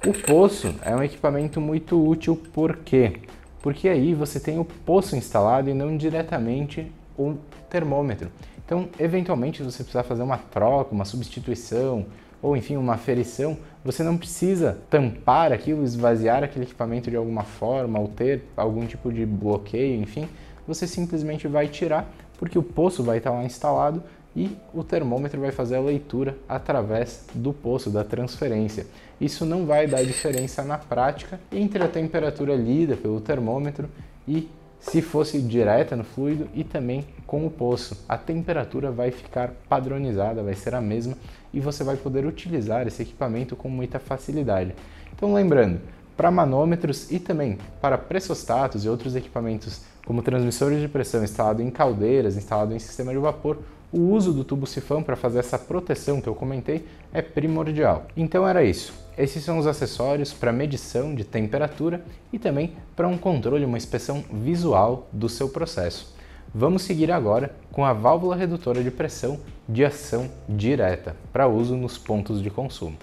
[0.00, 3.20] O poço é um equipamento muito útil por quê?
[3.62, 7.34] Porque aí você tem o poço instalado e não diretamente o
[7.70, 8.28] termômetro.
[8.64, 12.06] Então, eventualmente, você precisar fazer uma troca, uma substituição
[12.42, 18.00] ou enfim uma aferição, você não precisa tampar aquilo, esvaziar aquele equipamento de alguma forma
[18.00, 20.28] ou ter algum tipo de bloqueio, enfim,
[20.66, 24.02] você simplesmente vai tirar porque o poço vai estar lá instalado
[24.34, 28.86] e o termômetro vai fazer a leitura através do poço, da transferência.
[29.20, 33.88] Isso não vai dar diferença na prática entre a temperatura lida pelo termômetro
[34.26, 34.48] e
[34.80, 38.04] se fosse direta no fluido e também com o poço.
[38.08, 41.16] A temperatura vai ficar padronizada, vai ser a mesma
[41.52, 44.74] e você vai poder utilizar esse equipamento com muita facilidade.
[45.14, 45.80] Então lembrando,
[46.16, 51.70] para manômetros e também para pressostatos e outros equipamentos como transmissores de pressão instalado em
[51.70, 53.58] caldeiras, instalado em sistema de vapor,
[53.92, 58.06] o uso do tubo sifão para fazer essa proteção que eu comentei é primordial.
[58.16, 58.94] Então era isso.
[59.18, 64.24] Esses são os acessórios para medição de temperatura e também para um controle, uma inspeção
[64.32, 66.16] visual do seu processo.
[66.54, 71.98] Vamos seguir agora com a válvula redutora de pressão de ação direta para uso nos
[71.98, 72.96] pontos de consumo.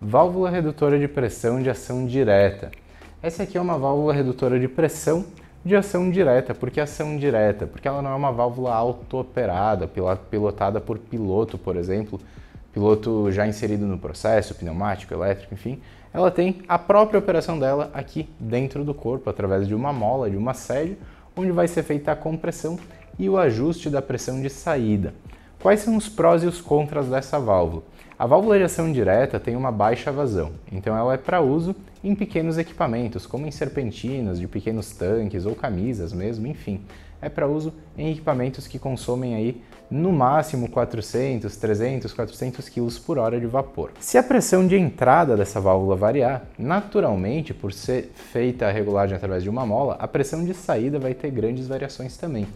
[0.00, 2.70] Válvula redutora de pressão de ação direta.
[3.22, 5.24] Essa aqui é uma válvula redutora de pressão
[5.68, 6.54] de ação direta.
[6.54, 7.66] Por que ação direta?
[7.66, 12.18] Porque ela não é uma válvula auto-operada, pilotada por piloto, por exemplo,
[12.72, 15.80] piloto já inserido no processo, pneumático, elétrico, enfim.
[16.12, 20.36] Ela tem a própria operação dela aqui dentro do corpo, através de uma mola, de
[20.38, 20.96] uma sede,
[21.36, 22.78] onde vai ser feita a compressão
[23.18, 25.12] e o ajuste da pressão de saída.
[25.60, 27.82] Quais são os prós e os contras dessa válvula?
[28.18, 32.58] A válvula de direta tem uma baixa vazão, então ela é para uso em pequenos
[32.58, 36.80] equipamentos, como em serpentinas de pequenos tanques ou camisas mesmo, enfim.
[37.22, 43.18] É para uso em equipamentos que consomem aí no máximo 400, 300, 400 kg por
[43.18, 43.92] hora de vapor.
[44.00, 49.44] Se a pressão de entrada dessa válvula variar, naturalmente, por ser feita a regulagem através
[49.44, 52.48] de uma mola, a pressão de saída vai ter grandes variações também.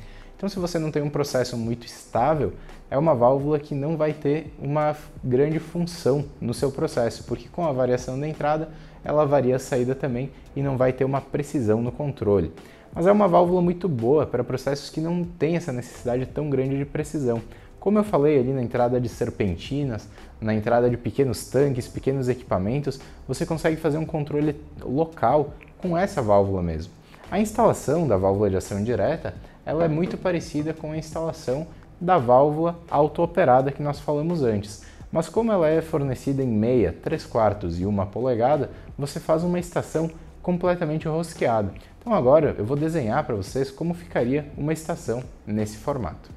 [0.43, 2.55] Então, se você não tem um processo muito estável,
[2.91, 7.65] é uma válvula que não vai ter uma grande função no seu processo, porque com
[7.65, 8.71] a variação da entrada,
[9.05, 12.53] ela varia a saída também e não vai ter uma precisão no controle.
[12.93, 16.77] Mas é uma válvula muito boa para processos que não têm essa necessidade tão grande
[16.77, 17.41] de precisão.
[17.79, 20.09] Como eu falei ali na entrada de serpentinas,
[20.41, 26.21] na entrada de pequenos tanques, pequenos equipamentos, você consegue fazer um controle local com essa
[26.21, 26.93] válvula mesmo.
[27.31, 29.35] A instalação da válvula de ação direta
[29.65, 31.67] ela é muito parecida com a instalação
[32.01, 34.83] da válvula auto-operada que nós falamos antes.
[35.11, 39.61] Mas como ela é fornecida em meia, 3 quartos e 1 polegada, você faz uma
[39.61, 40.11] estação
[40.43, 41.73] completamente rosqueada.
[42.01, 46.31] Então agora eu vou desenhar para vocês como ficaria uma estação nesse formato.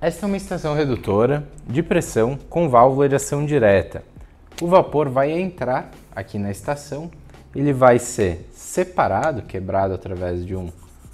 [0.00, 4.13] Esta é uma estação redutora de pressão com válvula de ação direta
[4.60, 7.10] o vapor vai entrar aqui na estação,
[7.54, 10.70] ele vai ser separado, quebrado através de um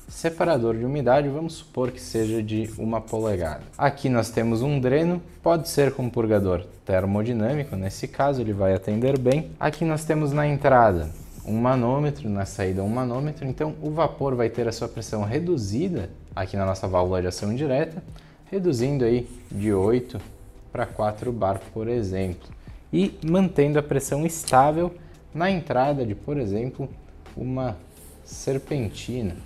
[0.09, 3.63] separador de umidade, vamos supor que seja de uma polegada.
[3.79, 9.19] Aqui nós temos um dreno, pode ser com purgador termodinâmico, nesse caso ele vai atender
[9.19, 9.51] bem.
[9.59, 11.11] Aqui nós temos na entrada
[11.45, 16.11] um manômetro, na saída um manômetro, então o vapor vai ter a sua pressão reduzida
[16.35, 18.03] aqui na nossa válvula de ação direta,
[18.51, 20.21] reduzindo aí de 8
[20.73, 22.60] para 4 bar, por exemplo
[22.93, 24.95] e mantendo a pressão estável
[25.35, 26.89] na entrada de, por exemplo,
[27.37, 27.77] uma
[28.25, 29.37] serpentina,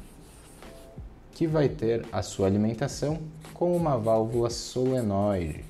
[1.32, 3.18] que vai ter a sua alimentação
[3.52, 5.64] com uma válvula solenoide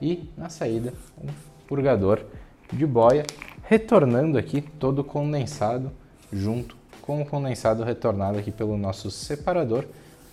[0.00, 0.92] e na saída
[1.22, 1.28] um
[1.66, 2.20] purgador
[2.72, 3.24] de boia,
[3.62, 5.90] retornando aqui todo condensado
[6.32, 9.84] junto com o condensado retornado aqui pelo nosso separador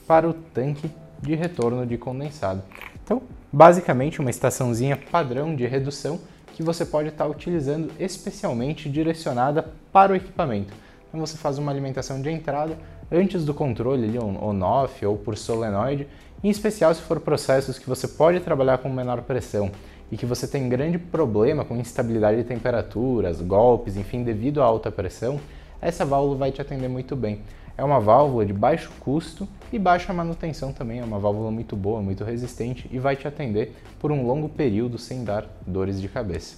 [0.08, 0.90] para o tanque
[1.22, 2.62] de retorno de condensado.
[3.04, 6.20] Então, basicamente uma estaçãozinha padrão de redução
[6.54, 10.74] que você pode estar utilizando especialmente direcionada para o equipamento.
[11.08, 12.78] Então você faz uma alimentação de entrada
[13.12, 16.08] antes do controle on-off ou por solenoide,
[16.44, 19.72] em especial se for processos que você pode trabalhar com menor pressão
[20.12, 24.92] e que você tem grande problema com instabilidade de temperaturas, golpes, enfim, devido à alta
[24.92, 25.40] pressão,
[25.82, 27.42] essa válvula vai te atender muito bem.
[27.82, 32.00] É uma válvula de baixo custo e baixa manutenção também, é uma válvula muito boa,
[32.00, 36.58] muito resistente e vai te atender por um longo período sem dar dores de cabeça.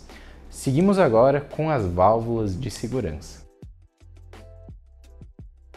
[0.49, 3.41] Seguimos agora com as válvulas de segurança.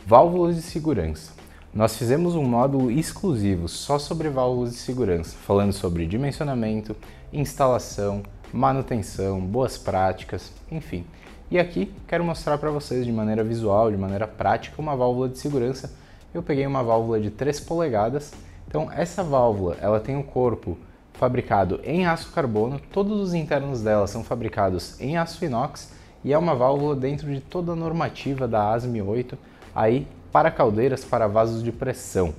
[0.04, 1.32] Válvulas de segurança.
[1.72, 6.96] Nós fizemos um módulo exclusivo só sobre válvulas de segurança, falando sobre dimensionamento,
[7.32, 11.06] instalação, manutenção, boas práticas, enfim.
[11.48, 15.38] E aqui quero mostrar para vocês de maneira visual, de maneira prática, uma válvula de
[15.38, 15.92] segurança.
[16.34, 18.32] Eu peguei uma válvula de 3 polegadas.
[18.66, 20.76] Então essa válvula, ela tem um corpo
[21.14, 25.92] fabricado em aço carbono, todos os internos dela são fabricados em aço inox
[26.22, 29.38] e é uma válvula dentro de toda a normativa da ASME 8
[29.74, 32.34] aí para caldeiras para vasos de pressão.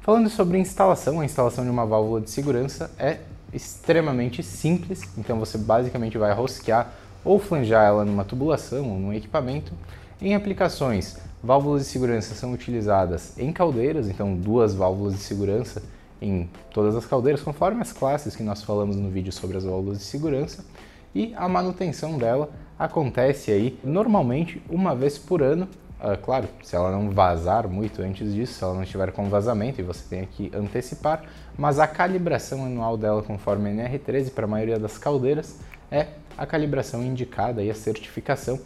[0.00, 3.18] Falando sobre instalação, a instalação de uma válvula de segurança é
[3.52, 6.90] extremamente simples, então você basicamente vai rosquear
[7.24, 9.72] ou flanjar ela numa tubulação ou num equipamento.
[10.20, 15.82] Em aplicações, válvulas de segurança são utilizadas em caldeiras, então duas válvulas de segurança
[16.20, 19.98] em todas as caldeiras, conforme as classes que nós falamos no vídeo sobre as válvulas
[19.98, 20.64] de segurança,
[21.14, 22.48] e a manutenção dela
[22.78, 25.68] acontece aí normalmente uma vez por ano.
[26.00, 29.80] Uh, claro, se ela não vazar muito antes disso, se ela não estiver com vazamento
[29.80, 31.22] e você tem que antecipar,
[31.56, 35.60] mas a calibração anual dela, conforme a NR13 para a maioria das caldeiras,
[35.90, 36.06] é
[36.36, 38.60] a calibração indicada e a certificação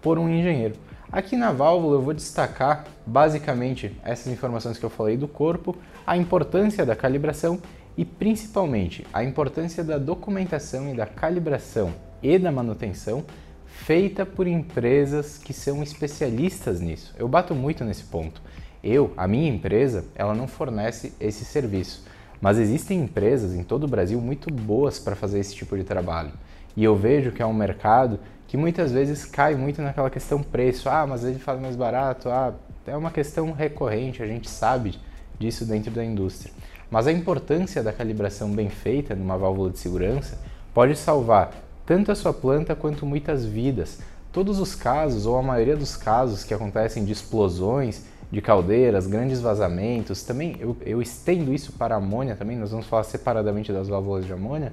[0.00, 0.74] por um engenheiro.
[1.10, 6.16] Aqui na válvula eu vou destacar basicamente essas informações que eu falei do corpo, a
[6.16, 7.60] importância da calibração
[7.96, 11.92] e principalmente a importância da documentação e da calibração
[12.22, 13.24] e da manutenção
[13.66, 17.14] feita por empresas que são especialistas nisso.
[17.18, 18.40] Eu bato muito nesse ponto.
[18.82, 22.04] Eu, a minha empresa, ela não fornece esse serviço,
[22.40, 26.32] mas existem empresas em todo o Brasil muito boas para fazer esse tipo de trabalho.
[26.76, 28.18] E eu vejo que é um mercado
[28.48, 30.88] que muitas vezes cai muito naquela questão preço.
[30.88, 32.28] Ah, mas ele faz mais barato.
[32.28, 32.52] Ah,
[32.86, 34.98] é uma questão recorrente, a gente sabe
[35.38, 36.52] disso dentro da indústria.
[36.90, 40.38] Mas a importância da calibração bem feita numa válvula de segurança
[40.74, 41.52] pode salvar
[41.86, 44.00] tanto a sua planta quanto muitas vidas.
[44.32, 49.40] Todos os casos, ou a maioria dos casos que acontecem de explosões de caldeiras, grandes
[49.40, 53.88] vazamentos, também eu, eu estendo isso para a amônia também, nós vamos falar separadamente das
[53.88, 54.72] válvulas de amônia,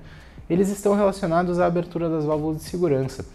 [0.50, 3.26] eles estão relacionados à abertura das válvulas de segurança.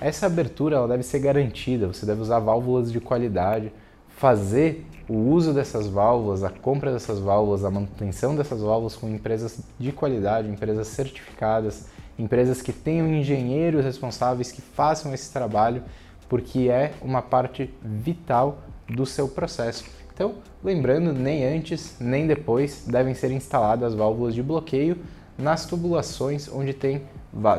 [0.00, 3.72] Essa abertura ela deve ser garantida, você deve usar válvulas de qualidade,
[4.08, 9.60] fazer o uso dessas válvulas, a compra dessas válvulas, a manutenção dessas válvulas com empresas
[9.78, 11.86] de qualidade, empresas certificadas,
[12.18, 15.82] empresas que tenham engenheiros responsáveis que façam esse trabalho,
[16.28, 18.58] porque é uma parte vital
[18.88, 19.84] do seu processo.
[20.12, 24.96] Então, lembrando, nem antes nem depois devem ser instaladas válvulas de bloqueio
[25.38, 27.02] nas tubulações onde tem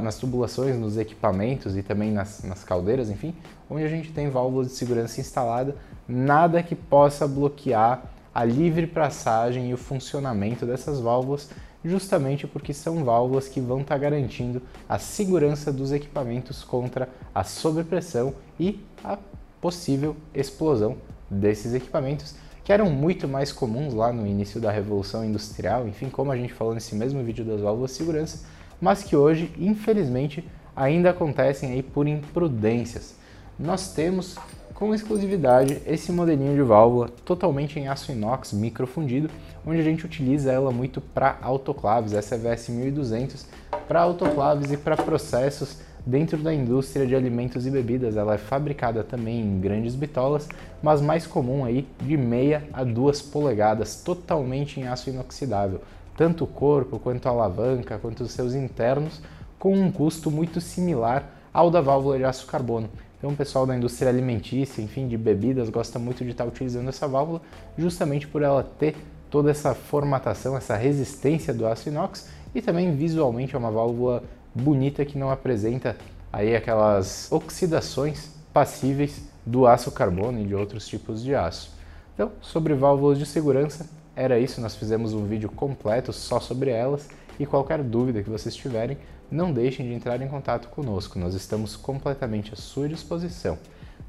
[0.02, 3.36] nas tubulações, nos equipamentos e também nas, nas caldeiras, enfim,
[3.70, 5.76] onde a gente tem válvulas de segurança instalada,
[6.08, 8.04] nada que possa bloquear
[8.34, 11.50] a livre passagem e o funcionamento dessas válvulas,
[11.84, 18.34] justamente porque são válvulas que vão estar garantindo a segurança dos equipamentos contra a sobrepressão
[18.60, 19.18] e a
[19.60, 20.98] possível explosão
[21.30, 22.36] desses equipamentos
[22.66, 26.52] que eram muito mais comuns lá no início da Revolução Industrial, enfim, como a gente
[26.52, 28.44] falou nesse mesmo vídeo das válvulas de segurança,
[28.82, 30.44] mas que hoje, infelizmente,
[30.76, 33.16] ainda acontecem aí por imprudências.
[33.58, 34.36] Nós temos
[34.74, 39.30] com exclusividade esse modelinho de válvula totalmente em aço inox microfundido,
[39.64, 43.46] onde a gente utiliza ela muito para autoclaves, essa é VS 1200,
[43.88, 49.04] para autoclaves e para processos Dentro da indústria de alimentos e bebidas, ela é fabricada
[49.04, 50.48] também em grandes bitolas,
[50.82, 55.82] mas mais comum aí de meia a duas polegadas, totalmente em aço inoxidável,
[56.16, 59.20] tanto o corpo quanto a alavanca, quanto os seus internos,
[59.58, 62.88] com um custo muito similar ao da válvula de aço carbono.
[63.18, 67.08] Então o pessoal da indústria alimentícia, enfim, de bebidas, gosta muito de estar utilizando essa
[67.08, 67.42] válvula,
[67.76, 68.96] justamente por ela ter
[69.32, 74.22] toda essa formatação, essa resistência do aço inox e também visualmente é uma válvula
[74.56, 75.98] bonita que não apresenta
[76.32, 81.72] aí aquelas oxidações passíveis do aço carbono e de outros tipos de aço.
[82.14, 87.10] Então, sobre válvulas de segurança, era isso, nós fizemos um vídeo completo só sobre elas
[87.38, 88.98] e qualquer dúvida que vocês tiverem,
[89.30, 93.58] não deixem de entrar em contato conosco, nós estamos completamente à sua disposição.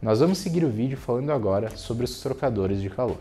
[0.01, 3.19] Nós vamos seguir o vídeo falando agora sobre os trocadores de calor.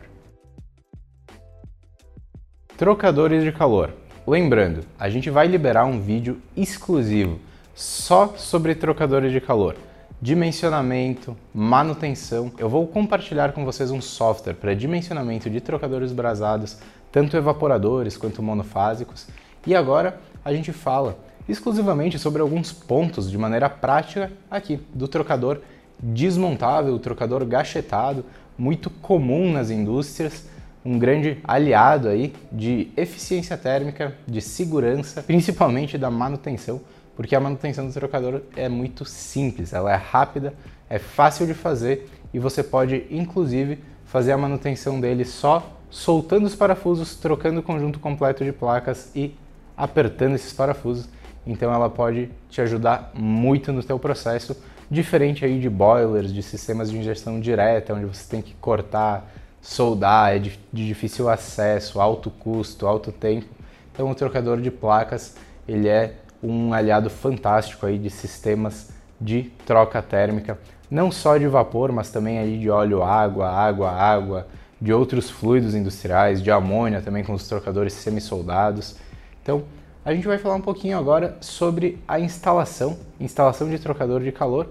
[2.78, 4.05] Trocadores de calor.
[4.28, 7.40] Lembrando, a gente vai liberar um vídeo exclusivo
[7.76, 9.76] só sobre trocadores de calor,
[10.20, 12.52] dimensionamento, manutenção.
[12.58, 16.80] Eu vou compartilhar com vocês um software para dimensionamento de trocadores brasados,
[17.12, 19.28] tanto evaporadores quanto monofásicos.
[19.64, 25.62] E agora a gente fala exclusivamente sobre alguns pontos de maneira prática aqui do trocador
[26.00, 28.26] desmontável, trocador gachetado,
[28.58, 30.48] muito comum nas indústrias
[30.86, 36.80] um grande aliado aí de eficiência térmica, de segurança, principalmente da manutenção,
[37.16, 40.54] porque a manutenção do trocador é muito simples, ela é rápida,
[40.88, 46.56] é fácil de fazer e você pode inclusive fazer a manutenção dele só soltando os
[46.56, 49.34] parafusos, trocando o conjunto completo de placas e
[49.76, 51.10] apertando esses parafusos.
[51.48, 54.56] Então ela pode te ajudar muito no teu processo,
[54.90, 59.32] diferente aí de boilers, de sistemas de injeção direta, onde você tem que cortar,
[59.66, 63.48] soldar, é de, de difícil acesso, alto custo, alto tempo.
[63.92, 65.36] Então o trocador de placas
[65.68, 66.14] ele é
[66.44, 70.60] um aliado fantástico aí de sistemas de troca térmica,
[70.90, 74.48] não só de vapor, mas também aí de óleo, água, água, água,
[74.80, 78.98] de outros fluidos industriais, de amônia também com os trocadores semi-soldados.
[79.42, 79.64] Então,
[80.04, 84.68] a gente vai falar um pouquinho agora sobre a instalação, instalação de trocador de calor.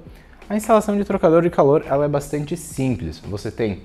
[0.49, 3.19] A instalação de trocador de calor ela é bastante simples.
[3.19, 3.83] Você tem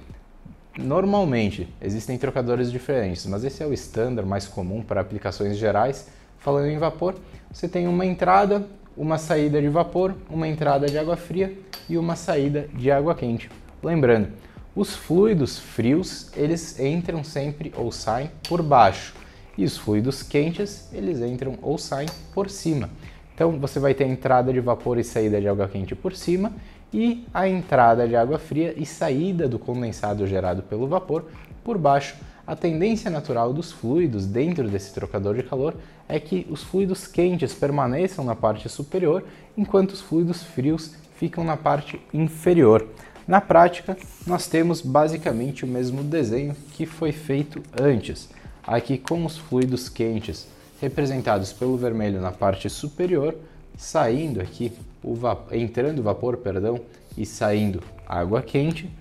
[0.77, 6.07] normalmente existem trocadores diferentes, mas esse é o estándar mais comum para aplicações gerais.
[6.37, 7.15] Falando em vapor,
[7.51, 8.65] você tem uma entrada,
[8.95, 11.57] uma saída de vapor, uma entrada de água fria
[11.89, 13.49] e uma saída de água quente.
[13.83, 14.29] Lembrando,
[14.75, 19.13] os fluidos frios, eles entram sempre ou saem por baixo,
[19.57, 22.89] e os fluidos quentes, eles entram ou saem por cima.
[23.35, 26.53] Então você vai ter entrada de vapor e saída de água quente por cima
[26.93, 31.25] e a entrada de água fria e saída do condensado gerado pelo vapor
[31.63, 32.15] por baixo.
[32.45, 35.75] A tendência natural dos fluidos dentro desse trocador de calor
[36.07, 39.23] é que os fluidos quentes permaneçam na parte superior,
[39.55, 42.87] enquanto os fluidos frios ficam na parte inferior.
[43.27, 48.29] Na prática, nós temos basicamente o mesmo desenho que foi feito antes,
[48.65, 50.47] aqui com os fluidos quentes
[50.81, 53.35] representados pelo vermelho na parte superior,
[53.79, 55.17] saindo aqui o
[55.53, 56.81] entrando vapor, perdão,
[57.17, 58.91] e saindo água quente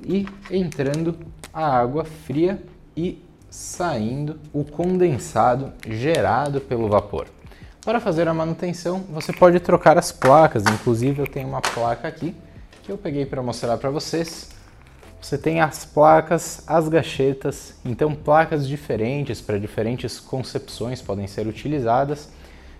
[0.00, 1.18] e entrando
[1.52, 2.62] a água fria
[2.96, 7.26] e saindo o condensado gerado pelo vapor.
[7.84, 12.32] Para fazer a manutenção, você pode trocar as placas, inclusive eu tenho uma placa aqui
[12.84, 14.50] que eu peguei para mostrar para vocês.
[15.20, 22.28] Você tem as placas, as gachetas, então placas diferentes para diferentes concepções podem ser utilizadas.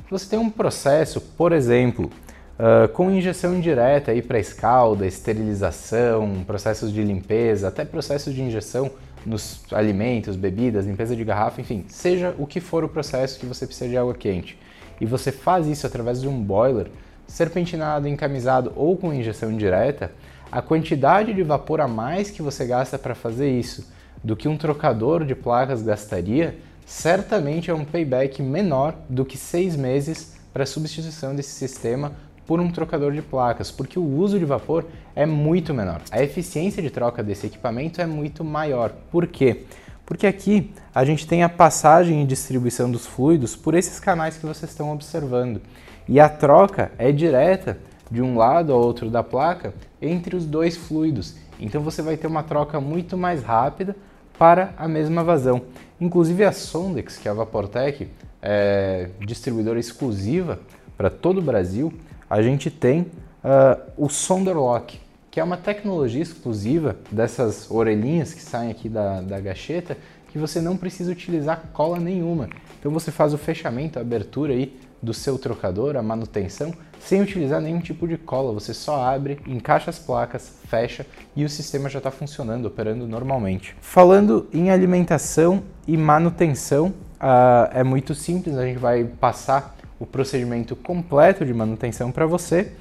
[0.09, 2.11] Você tem um processo, por exemplo,
[2.59, 8.91] Uh, com injeção indireta para escalda, esterilização, processos de limpeza, até processos de injeção
[9.27, 13.67] nos alimentos, bebidas, limpeza de garrafa, enfim, seja o que for o processo que você
[13.67, 14.59] precisa de água quente.
[14.99, 16.87] E você faz isso através de um boiler,
[17.27, 20.13] serpentinado, encamisado ou com injeção indireta,
[20.51, 23.93] a quantidade de vapor a mais que você gasta para fazer isso
[24.25, 26.57] do que um trocador de placas gastaria,
[26.87, 32.13] certamente é um payback menor do que seis meses para a substituição desse sistema
[32.47, 36.01] por um trocador de placas, porque o uso de vapor é muito menor.
[36.13, 38.93] A eficiência de troca desse equipamento é muito maior.
[39.11, 39.65] Por quê?
[40.07, 44.47] Porque aqui a gente tem a passagem e distribuição dos fluidos por esses canais que
[44.47, 45.61] vocês estão observando.
[46.09, 47.77] E a troca é direta
[48.09, 51.35] de um lado ao outro da placa entre os dois fluidos.
[51.59, 53.97] Então você vai ter uma troca muito mais rápida
[54.39, 55.63] para a mesma vazão.
[56.01, 58.09] Inclusive a Sondex, que é a Vaportec,
[58.43, 60.61] é distribuidora exclusiva
[60.97, 61.93] para todo o Brasil,
[62.29, 64.99] a gente tem uh, o Sonderlock,
[65.31, 69.97] que é uma tecnologia exclusiva dessas orelhinhas que saem aqui da, da gacheta,
[70.29, 72.49] que você não precisa utilizar cola nenhuma.
[72.79, 74.77] Então você faz o fechamento, a abertura aí
[75.07, 78.53] do seu trocador, a manutenção, sem utilizar nenhum tipo de cola.
[78.53, 83.77] Você só abre, encaixa as placas, fecha e o sistema já está funcionando, operando normalmente.
[83.81, 90.75] Falando em alimentação e manutenção, uh, é muito simples, a gente vai passar o procedimento
[90.75, 92.73] completo de manutenção para você.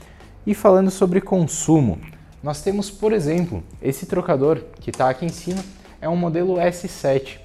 [0.47, 1.99] E falando sobre consumo,
[2.41, 5.63] nós temos, por exemplo, esse trocador que está aqui em cima,
[6.01, 7.37] é um modelo S7.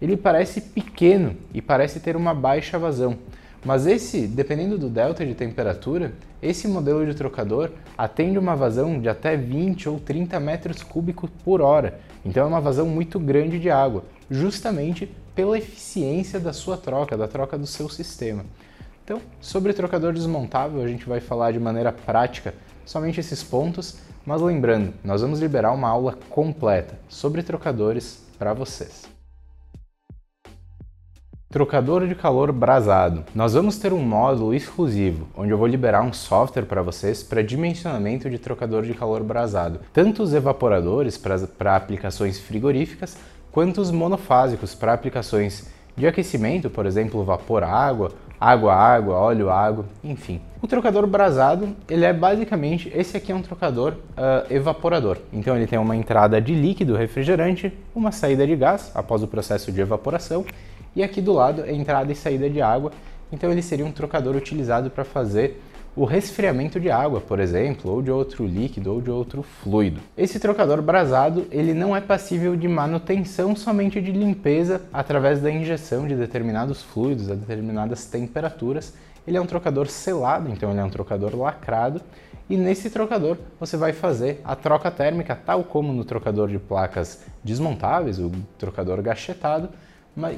[0.00, 3.18] Ele parece pequeno e parece ter uma baixa vazão,
[3.64, 9.08] mas esse, dependendo do delta de temperatura, esse modelo de trocador atende uma vazão de
[9.08, 13.70] até 20 ou 30 metros cúbicos por hora, então é uma vazão muito grande de
[13.70, 18.44] água, justamente pela eficiência da sua troca, da troca do seu sistema.
[19.04, 22.54] Então, sobre trocador desmontável, a gente vai falar de maneira prática
[22.84, 29.17] somente esses pontos, mas lembrando, nós vamos liberar uma aula completa sobre trocadores para vocês.
[31.50, 33.24] Trocador de calor brasado.
[33.34, 37.42] Nós vamos ter um módulo exclusivo, onde eu vou liberar um software para vocês para
[37.42, 39.80] dimensionamento de trocador de calor brasado.
[39.90, 43.16] Tanto os evaporadores para aplicações frigoríficas,
[43.50, 50.40] quanto os monofásicos para aplicações de aquecimento, por exemplo, vapor-água água, água, óleo, água, enfim.
[50.62, 55.18] O trocador brasado, ele é basicamente, esse aqui é um trocador uh, evaporador.
[55.32, 59.72] Então ele tem uma entrada de líquido refrigerante, uma saída de gás após o processo
[59.72, 60.44] de evaporação
[60.94, 62.92] e aqui do lado é entrada e saída de água.
[63.32, 65.62] Então ele seria um trocador utilizado para fazer
[65.94, 70.00] o resfriamento de água, por exemplo, ou de outro líquido ou de outro fluido.
[70.16, 76.06] Esse trocador brasado, ele não é passível de manutenção, somente de limpeza através da injeção
[76.06, 78.94] de determinados fluidos a determinadas temperaturas.
[79.26, 82.00] Ele é um trocador selado, então ele é um trocador lacrado
[82.48, 87.24] e nesse trocador você vai fazer a troca térmica, tal como no trocador de placas
[87.44, 89.68] desmontáveis, o trocador gachetado,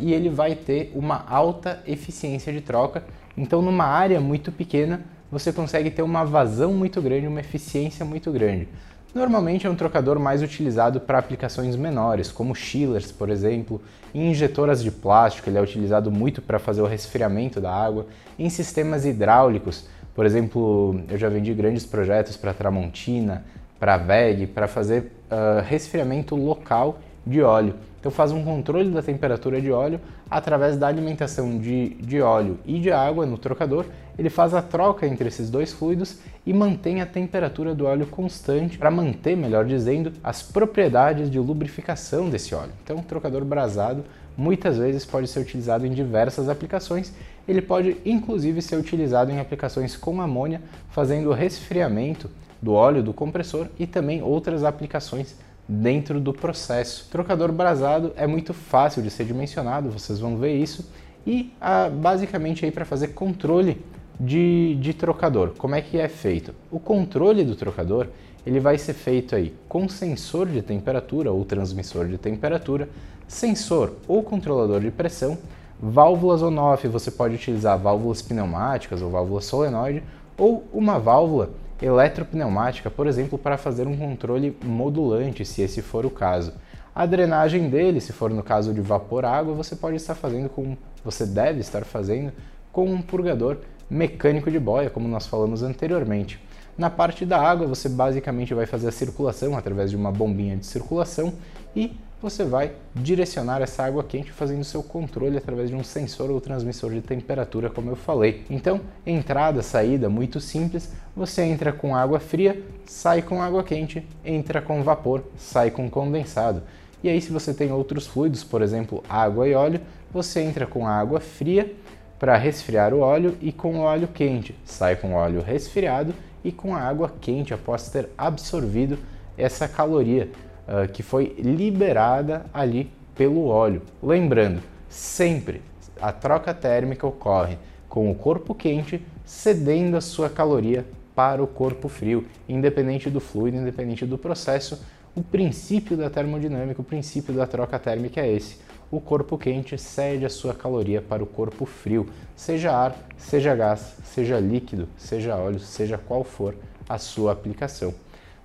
[0.00, 3.02] e ele vai ter uma alta eficiência de troca.
[3.36, 8.30] Então, numa área muito pequena, você consegue ter uma vazão muito grande, uma eficiência muito
[8.30, 8.68] grande.
[9.14, 13.82] Normalmente é um trocador mais utilizado para aplicações menores, como chillers, por exemplo,
[14.14, 18.06] em injetoras de plástico, ele é utilizado muito para fazer o resfriamento da água,
[18.38, 23.44] em sistemas hidráulicos, por exemplo, eu já vendi grandes projetos para Tramontina,
[23.78, 27.74] para VEG, para fazer uh, resfriamento local de óleo.
[28.00, 32.80] Então faz um controle da temperatura de óleo através da alimentação de, de óleo e
[32.80, 33.84] de água no trocador.
[34.18, 38.78] Ele faz a troca entre esses dois fluidos e mantém a temperatura do óleo constante
[38.78, 42.72] para manter, melhor dizendo, as propriedades de lubrificação desse óleo.
[42.82, 44.02] Então, o trocador brasado
[44.36, 47.12] muitas vezes pode ser utilizado em diversas aplicações.
[47.46, 52.30] Ele pode inclusive ser utilizado em aplicações com amônia, fazendo o resfriamento
[52.62, 55.36] do óleo do compressor e também outras aplicações
[55.70, 57.08] dentro do processo.
[57.10, 60.90] Trocador brasado é muito fácil de ser dimensionado, vocês vão ver isso,
[61.24, 63.80] e ah, basicamente aí para fazer controle
[64.18, 65.50] de, de trocador.
[65.56, 66.52] Como é que é feito?
[66.72, 68.08] O controle do trocador
[68.44, 72.88] ele vai ser feito aí com sensor de temperatura ou transmissor de temperatura,
[73.28, 75.38] sensor ou controlador de pressão,
[75.80, 80.02] válvulas on-off, você pode utilizar válvulas pneumáticas ou válvula solenoide
[80.36, 81.50] ou uma válvula
[81.80, 86.52] eletropneumática, por exemplo, para fazer um controle modulante, se esse for o caso.
[86.94, 91.24] A drenagem dele, se for no caso de vapor-água, você pode estar fazendo com, você
[91.24, 92.32] deve estar fazendo
[92.72, 93.58] com um purgador
[93.88, 96.40] mecânico de boia, como nós falamos anteriormente.
[96.76, 100.66] Na parte da água, você basicamente vai fazer a circulação através de uma bombinha de
[100.66, 101.34] circulação
[101.74, 106.40] e você vai direcionar essa água quente fazendo seu controle através de um sensor ou
[106.40, 108.44] transmissor de temperatura, como eu falei.
[108.50, 110.92] Então, entrada, saída, muito simples.
[111.16, 116.62] Você entra com água fria, sai com água quente, entra com vapor, sai com condensado.
[117.02, 119.80] E aí, se você tem outros fluidos, por exemplo, água e óleo,
[120.12, 121.74] você entra com água fria
[122.18, 126.12] para resfriar o óleo e com óleo quente, sai com óleo resfriado
[126.44, 128.98] e com a água quente após ter absorvido
[129.38, 130.28] essa caloria
[130.70, 133.82] uh, que foi liberada ali pelo óleo.
[134.02, 135.60] Lembrando, sempre
[136.00, 137.58] a troca térmica ocorre
[137.88, 143.58] com o corpo quente cedendo a sua caloria para o corpo frio, independente do fluido,
[143.58, 144.80] independente do processo.
[145.14, 148.56] O princípio da termodinâmica, o princípio da troca térmica é esse.
[148.90, 153.96] O corpo quente cede a sua caloria para o corpo frio, seja ar, seja gás,
[154.04, 156.54] seja líquido, seja óleo, seja qual for
[156.88, 157.92] a sua aplicação.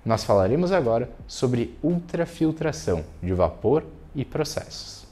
[0.06, 3.82] Nós falaremos agora sobre ultrafiltração de vapor
[4.14, 5.04] e processos.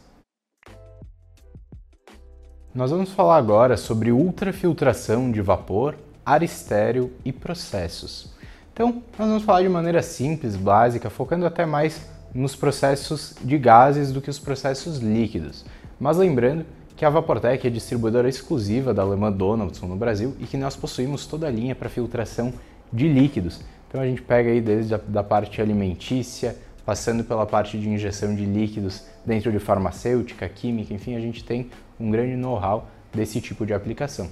[2.72, 8.32] Nós vamos falar agora sobre ultrafiltração de vapor, ar estéreo e processos.
[8.72, 14.12] Então, nós vamos falar de maneira simples, básica, focando até mais nos processos de gases
[14.12, 15.64] do que os processos líquidos.
[15.98, 16.64] Mas lembrando
[16.96, 21.26] que a Vaportec é distribuidora exclusiva da alemã Donaldson no Brasil e que nós possuímos
[21.26, 22.52] toda a linha para filtração
[22.92, 23.60] de líquidos,
[23.94, 28.34] então a gente pega aí desde a da parte alimentícia, passando pela parte de injeção
[28.34, 31.70] de líquidos dentro de farmacêutica, química, enfim, a gente tem
[32.00, 34.28] um grande know-how desse tipo de aplicação.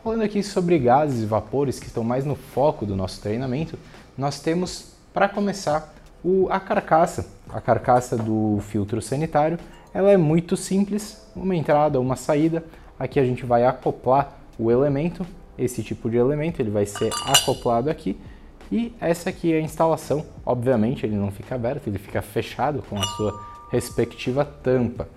[0.00, 3.76] Falando aqui sobre gases e vapores que estão mais no foco do nosso treinamento,
[4.16, 5.92] nós temos, para começar,
[6.22, 7.26] o, a carcaça.
[7.48, 9.58] A carcaça do filtro sanitário,
[9.92, 12.62] ela é muito simples, uma entrada, uma saída.
[12.96, 15.26] Aqui a gente vai acoplar o elemento,
[15.58, 18.16] esse tipo de elemento, ele vai ser acoplado aqui
[18.70, 22.96] e essa aqui é a instalação, obviamente ele não fica aberto, ele fica fechado com
[22.96, 23.40] a sua
[23.72, 25.08] respectiva tampa.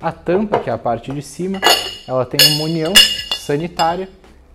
[0.00, 1.60] A tampa, que é a parte de cima,
[2.08, 2.92] ela tem uma união
[3.36, 4.08] sanitária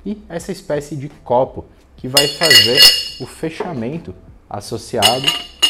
[0.06, 1.66] e essa espécie de copo
[1.96, 2.80] que vai fazer
[3.22, 4.16] o fechamento
[4.50, 5.26] associado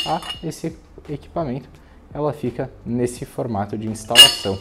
[0.05, 0.75] a esse
[1.09, 1.67] equipamento.
[2.13, 4.57] Ela fica nesse formato de instalação.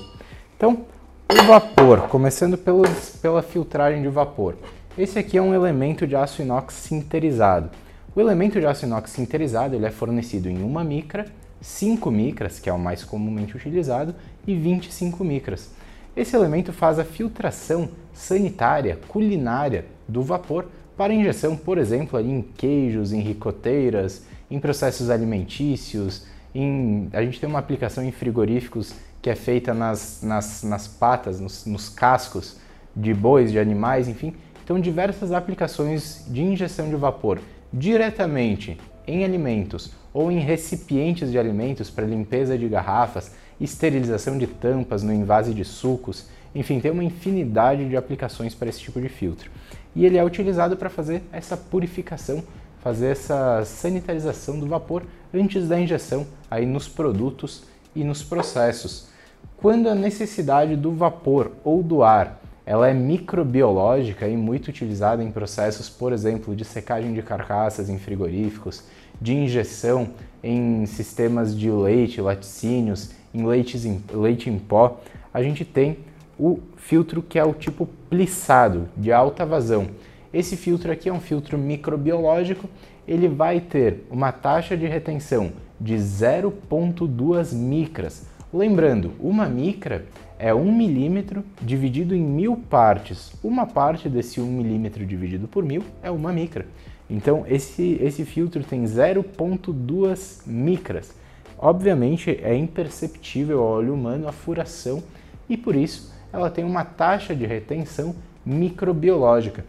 [0.57, 0.87] Então,
[1.31, 4.57] o vapor, começando pelos, pela filtragem de vapor.
[4.97, 7.71] Esse aqui é um elemento de aço inox sinterizado.
[8.19, 11.27] O elemento de aço inox sinterizado ele é fornecido em 1 micra,
[11.61, 14.13] 5 micras, que é o mais comumente utilizado,
[14.45, 15.71] e 25 micras.
[16.17, 20.67] Esse elemento faz a filtração sanitária, culinária do vapor
[20.97, 27.09] para injeção, por exemplo, em queijos, em ricoteiras, em processos alimentícios, em...
[27.13, 31.65] a gente tem uma aplicação em frigoríficos que é feita nas, nas, nas patas, nos,
[31.67, 32.57] nos cascos
[32.97, 34.35] de bois, de animais, enfim.
[34.65, 37.39] Então, diversas aplicações de injeção de vapor
[37.73, 45.03] diretamente em alimentos ou em recipientes de alimentos para limpeza de garrafas, esterilização de tampas
[45.03, 49.51] no invase de sucos, enfim, tem uma infinidade de aplicações para esse tipo de filtro.
[49.95, 52.43] E ele é utilizado para fazer essa purificação
[52.81, 55.03] fazer essa sanitarização do vapor
[55.35, 57.65] antes da injeção aí nos produtos
[57.95, 59.09] e nos processos.
[59.57, 65.31] Quando a necessidade do vapor ou do ar ela é microbiológica e muito utilizada em
[65.31, 68.85] processos, por exemplo, de secagem de carcaças em frigoríficos,
[69.19, 70.11] de injeção
[70.45, 75.01] em sistemas de leite, laticínios, em, leites em leite em pó.
[75.33, 76.01] A gente tem
[76.39, 79.89] o filtro que é o tipo plissado, de alta vazão.
[80.31, 82.69] Esse filtro aqui é um filtro microbiológico,
[83.07, 88.27] ele vai ter uma taxa de retenção de 0,2 micras.
[88.53, 90.05] Lembrando, uma micra
[90.39, 93.33] é 1 milímetro dividido em mil partes.
[93.43, 96.67] Uma parte desse 1 milímetro dividido por mil é uma micra.
[97.11, 101.13] Então esse, esse filtro tem 0,2 micras.
[101.59, 105.03] Obviamente é imperceptível ao olho humano a furação
[105.49, 108.15] e por isso ela tem uma taxa de retenção
[108.47, 109.65] microbiológica.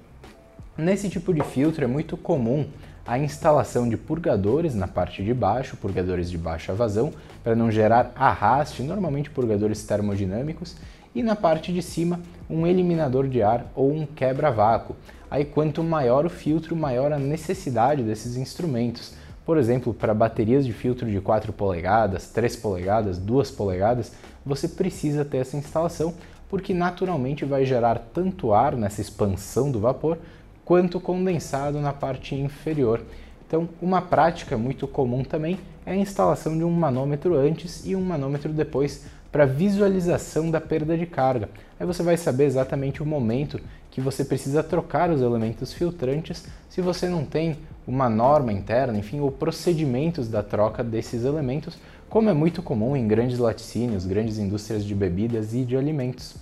[0.77, 2.67] Nesse tipo de filtro é muito comum
[3.05, 7.11] a instalação de purgadores na parte de baixo, purgadores de baixa vazão,
[7.43, 10.75] para não gerar arraste, normalmente purgadores termodinâmicos,
[11.13, 14.95] e na parte de cima um eliminador de ar ou um quebra-vácuo.
[15.29, 19.13] Aí quanto maior o filtro, maior a necessidade desses instrumentos.
[19.45, 24.11] Por exemplo, para baterias de filtro de 4 polegadas, 3 polegadas, 2 polegadas,
[24.45, 26.13] você precisa ter essa instalação,
[26.49, 30.17] porque naturalmente vai gerar tanto ar nessa expansão do vapor,
[30.63, 33.01] quanto condensado na parte inferior.
[33.47, 35.57] Então, uma prática muito comum também
[35.89, 40.95] é a instalação de um manômetro antes e um manômetro depois para visualização da perda
[40.95, 41.49] de carga.
[41.79, 43.59] Aí você vai saber exatamente o momento
[43.89, 47.57] que você precisa trocar os elementos filtrantes se você não tem
[47.87, 51.75] uma norma interna, enfim, ou procedimentos da troca desses elementos,
[52.07, 56.35] como é muito comum em grandes laticínios, grandes indústrias de bebidas e de alimentos.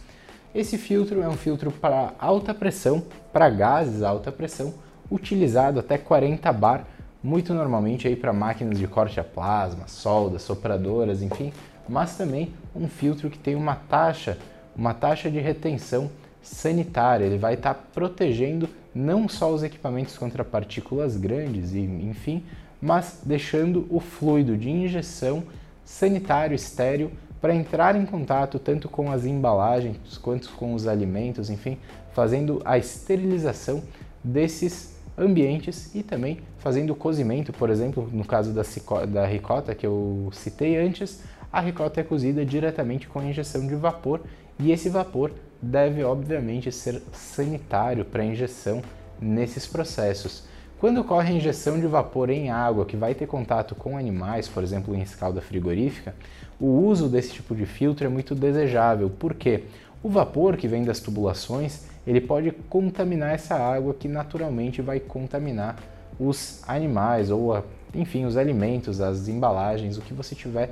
[0.54, 3.02] Esse filtro é um filtro para alta pressão,
[3.32, 4.74] para gases a alta pressão,
[5.10, 6.86] utilizado até 40 bar,
[7.24, 11.52] muito normalmente aí para máquinas de corte a plasma, soldas, sopradoras, enfim,
[11.88, 14.38] mas também um filtro que tem uma taxa,
[14.76, 16.10] uma taxa de retenção
[16.42, 17.26] sanitária.
[17.26, 22.44] Ele vai estar tá protegendo não só os equipamentos contra partículas grandes e enfim,
[22.82, 25.44] mas deixando o fluido de injeção
[25.84, 31.78] sanitário estéreo para entrar em contato tanto com as embalagens quanto com os alimentos, enfim,
[32.14, 33.84] fazendo a esterilização
[34.24, 38.64] desses ambientes e também fazendo cozimento, por exemplo, no caso da,
[39.06, 44.22] da ricota que eu citei antes, a ricota é cozida diretamente com injeção de vapor
[44.60, 45.32] e esse vapor
[45.62, 48.82] deve obviamente ser sanitário para injeção
[49.20, 50.44] nesses processos.
[50.80, 54.62] Quando ocorre a injeção de vapor em água que vai ter contato com animais, por
[54.62, 56.14] exemplo, em escalda frigorífica,
[56.60, 59.10] o uso desse tipo de filtro é muito desejável.
[59.10, 59.64] Por quê?
[60.04, 65.76] O vapor que vem das tubulações, ele pode contaminar essa água que naturalmente vai contaminar
[66.18, 67.64] os animais ou,
[67.94, 70.70] enfim, os alimentos, as embalagens, o que você estiver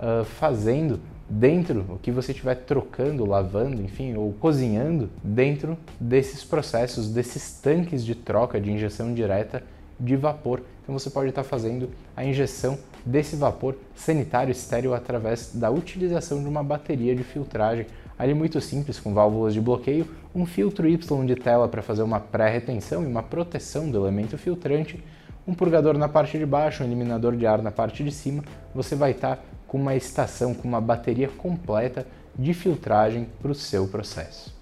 [0.00, 0.98] uh, fazendo
[1.28, 8.04] dentro, o que você estiver trocando, lavando, enfim, ou cozinhando dentro desses processos, desses tanques
[8.04, 9.62] de troca de injeção direta
[10.00, 10.62] de vapor.
[10.82, 16.48] Então você pode estar fazendo a injeção desse vapor sanitário estéreo através da utilização de
[16.48, 17.86] uma bateria de filtragem.
[18.18, 20.06] Ali muito simples, com válvulas de bloqueio,
[20.38, 25.02] um filtro Y de tela para fazer uma pré-retenção e uma proteção do elemento filtrante,
[25.46, 28.44] um purgador na parte de baixo, um eliminador de ar na parte de cima,
[28.74, 32.06] você vai estar com uma estação, com uma bateria completa
[32.38, 34.56] de filtragem para o seu processo.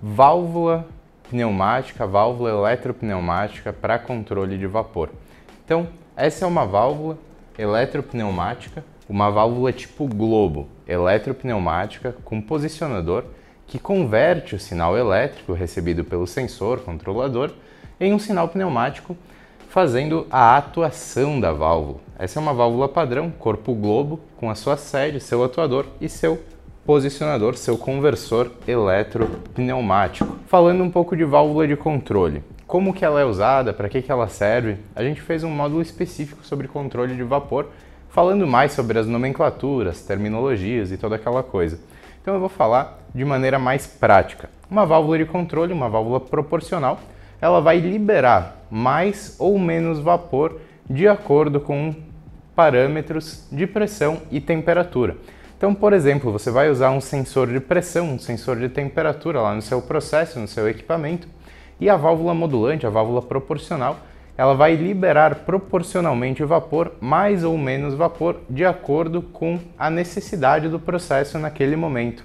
[0.00, 0.86] Válvula
[1.28, 5.10] pneumática, válvula eletropneumática para controle de vapor.
[5.64, 7.18] Então, essa é uma válvula
[7.58, 13.24] eletropneumática, uma válvula tipo globo, eletropneumática com posicionador
[13.66, 17.52] que converte o sinal elétrico recebido pelo sensor controlador
[18.00, 19.16] em um sinal pneumático
[19.68, 22.00] fazendo a atuação da válvula.
[22.18, 26.42] Essa é uma válvula padrão, corpo globo, com a sua sede, seu atuador e seu
[26.86, 30.38] posicionador, seu conversor eletropneumático.
[30.46, 32.42] Falando um pouco de válvula de controle.
[32.66, 34.78] Como que ela é usada, para que, que ela serve?
[34.96, 37.66] A gente fez um módulo específico sobre controle de vapor,
[38.18, 41.78] falando mais sobre as nomenclaturas, terminologias e toda aquela coisa.
[42.20, 44.50] Então eu vou falar de maneira mais prática.
[44.68, 46.98] Uma válvula de controle, uma válvula proporcional,
[47.40, 51.94] ela vai liberar mais ou menos vapor de acordo com
[52.56, 55.16] parâmetros de pressão e temperatura.
[55.56, 59.54] Então, por exemplo, você vai usar um sensor de pressão, um sensor de temperatura lá
[59.54, 61.28] no seu processo, no seu equipamento,
[61.78, 63.96] e a válvula modulante, a válvula proporcional,
[64.38, 70.78] ela vai liberar proporcionalmente vapor, mais ou menos vapor, de acordo com a necessidade do
[70.78, 72.24] processo naquele momento.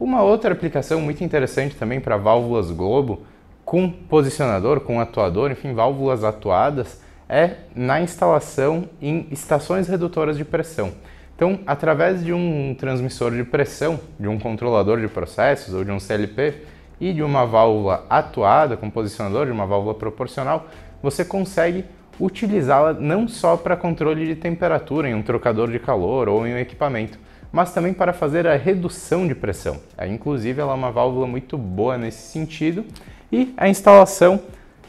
[0.00, 3.22] Uma outra aplicação muito interessante também para válvulas globo
[3.64, 10.92] com posicionador, com atuador, enfim, válvulas atuadas, é na instalação em estações redutoras de pressão.
[11.36, 16.00] Então, através de um transmissor de pressão, de um controlador de processos ou de um
[16.00, 16.54] CLP
[17.00, 20.66] e de uma válvula atuada com posicionador, de uma válvula proporcional,
[21.04, 21.84] você consegue
[22.18, 26.58] utilizá-la não só para controle de temperatura em um trocador de calor ou em um
[26.58, 27.18] equipamento,
[27.52, 29.78] mas também para fazer a redução de pressão.
[29.98, 32.84] É, inclusive, ela é uma válvula muito boa nesse sentido
[33.30, 34.40] e a instalação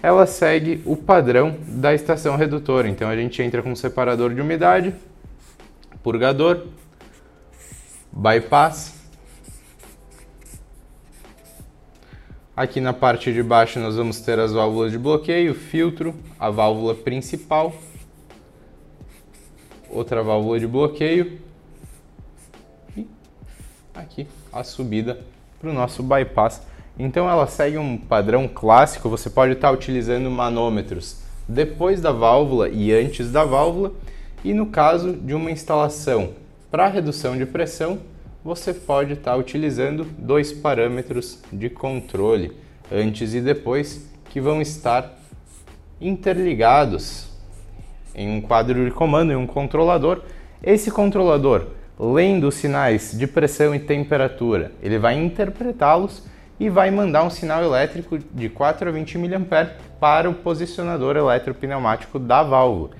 [0.01, 2.87] ela segue o padrão da estação redutora.
[2.87, 4.93] Então a gente entra com um separador de umidade,
[6.01, 6.67] purgador,
[8.11, 8.94] bypass.
[12.57, 16.95] Aqui na parte de baixo nós vamos ter as válvulas de bloqueio, filtro, a válvula
[16.95, 17.73] principal,
[19.89, 21.37] outra válvula de bloqueio
[22.95, 23.05] e
[23.93, 25.19] aqui a subida
[25.59, 26.65] para o nosso bypass.
[26.97, 31.17] Então ela segue um padrão clássico, você pode estar utilizando manômetros
[31.49, 33.91] depois da válvula e antes da válvula,
[34.45, 36.29] e no caso de uma instalação
[36.71, 37.99] para redução de pressão,
[38.45, 42.55] você pode estar utilizando dois parâmetros de controle,
[42.91, 45.17] antes e depois, que vão estar
[45.99, 47.27] interligados
[48.13, 50.21] em um quadro de comando, em um controlador.
[50.61, 51.69] Esse controlador,
[51.99, 56.21] lendo os sinais de pressão e temperatura, ele vai interpretá-los
[56.59, 59.27] e vai mandar um sinal elétrico de 4 a 20 mA
[59.99, 62.91] para o posicionador eletropneumático da válvula.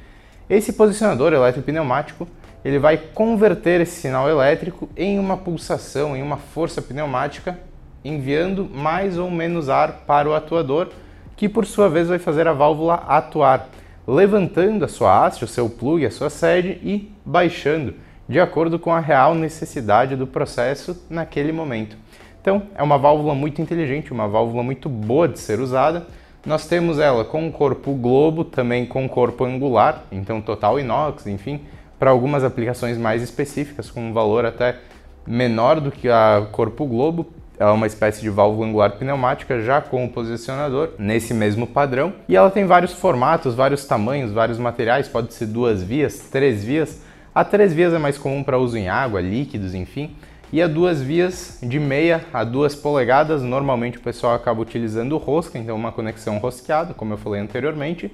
[0.49, 2.27] Esse posicionador eletropneumático
[2.65, 7.59] ele vai converter esse sinal elétrico em uma pulsação, em uma força pneumática,
[8.03, 10.89] enviando mais ou menos ar para o atuador,
[11.37, 13.69] que por sua vez vai fazer a válvula atuar,
[14.07, 17.93] levantando a sua haste, o seu plug, a sua sede e baixando,
[18.27, 21.95] de acordo com a real necessidade do processo naquele momento.
[22.41, 26.07] Então, é uma válvula muito inteligente, uma válvula muito boa de ser usada.
[26.43, 31.27] Nós temos ela com um corpo globo, também com um corpo angular, então total inox,
[31.27, 31.61] enfim,
[31.99, 34.77] para algumas aplicações mais específicas, com um valor até
[35.25, 37.27] menor do que a corpo globo.
[37.57, 42.13] Ela é uma espécie de válvula angular pneumática, já com o posicionador nesse mesmo padrão.
[42.27, 47.01] E ela tem vários formatos, vários tamanhos, vários materiais, pode ser duas vias, três vias.
[47.33, 50.15] A três vias é mais comum para uso em água, líquidos, enfim
[50.51, 53.41] e a duas vias de meia a duas polegadas.
[53.41, 58.11] Normalmente o pessoal acaba utilizando rosca, então uma conexão rosqueada, como eu falei anteriormente,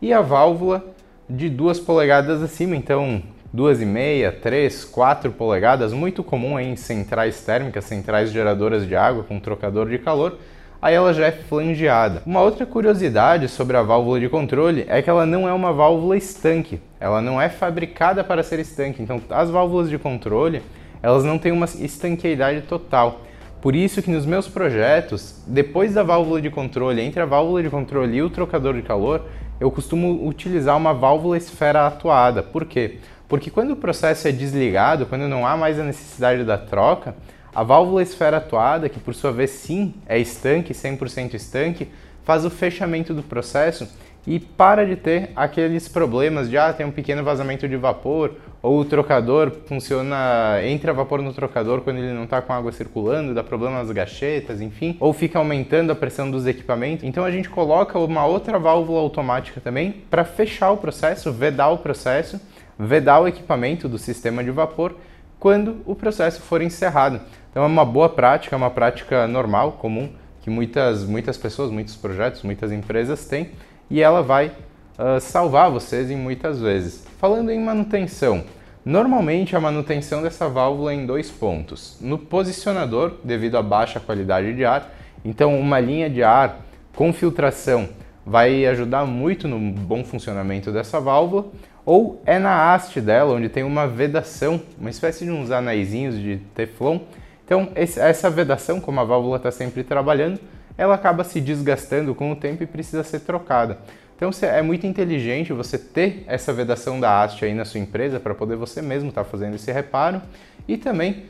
[0.00, 0.84] e a válvula
[1.32, 3.22] de duas polegadas acima, então
[3.52, 9.24] duas e meia, três, quatro polegadas, muito comum em centrais térmicas, centrais geradoras de água
[9.24, 10.38] com trocador de calor.
[10.80, 12.22] Aí ela já é flangeada.
[12.26, 16.16] Uma outra curiosidade sobre a válvula de controle é que ela não é uma válvula
[16.16, 16.80] estanque.
[16.98, 19.00] Ela não é fabricada para ser estanque.
[19.00, 20.60] Então, as válvulas de controle
[21.02, 23.22] elas não têm uma estanqueidade total.
[23.60, 27.70] Por isso que nos meus projetos, depois da válvula de controle, entre a válvula de
[27.70, 29.22] controle e o trocador de calor,
[29.62, 32.42] eu costumo utilizar uma válvula esfera atuada.
[32.42, 32.98] Por quê?
[33.28, 37.14] Porque quando o processo é desligado, quando não há mais a necessidade da troca,
[37.54, 41.88] a válvula esfera atuada, que por sua vez sim é estanque, 100% estanque,
[42.24, 43.88] faz o fechamento do processo
[44.26, 48.32] e para de ter aqueles problemas de ah, tem um pequeno vazamento de vapor
[48.62, 53.34] ou o trocador funciona, entra vapor no trocador quando ele não está com água circulando,
[53.34, 57.04] dá problema nas gachetas, enfim, ou fica aumentando a pressão dos equipamentos.
[57.04, 61.78] Então a gente coloca uma outra válvula automática também para fechar o processo, vedar o
[61.78, 62.40] processo,
[62.78, 64.94] vedar o equipamento do sistema de vapor
[65.40, 67.20] quando o processo for encerrado.
[67.50, 70.08] Então é uma boa prática, é uma prática normal, comum,
[70.40, 73.50] que muitas, muitas pessoas, muitos projetos, muitas empresas têm
[73.92, 77.04] e ela vai uh, salvar vocês em muitas vezes.
[77.18, 78.42] Falando em manutenção,
[78.82, 81.98] normalmente a manutenção dessa válvula é em dois pontos.
[82.00, 84.90] No posicionador, devido à baixa qualidade de ar,
[85.22, 86.62] então uma linha de ar
[86.96, 87.90] com filtração
[88.24, 91.48] vai ajudar muito no bom funcionamento dessa válvula,
[91.84, 96.38] ou é na haste dela, onde tem uma vedação, uma espécie de uns anéisinhos de
[96.54, 97.00] teflon.
[97.44, 100.40] Então, essa vedação, como a válvula está sempre trabalhando,
[100.76, 103.78] ela acaba se desgastando com o tempo e precisa ser trocada.
[104.16, 108.34] Então é muito inteligente você ter essa vedação da haste aí na sua empresa para
[108.34, 110.22] poder você mesmo estar tá fazendo esse reparo
[110.68, 111.24] e também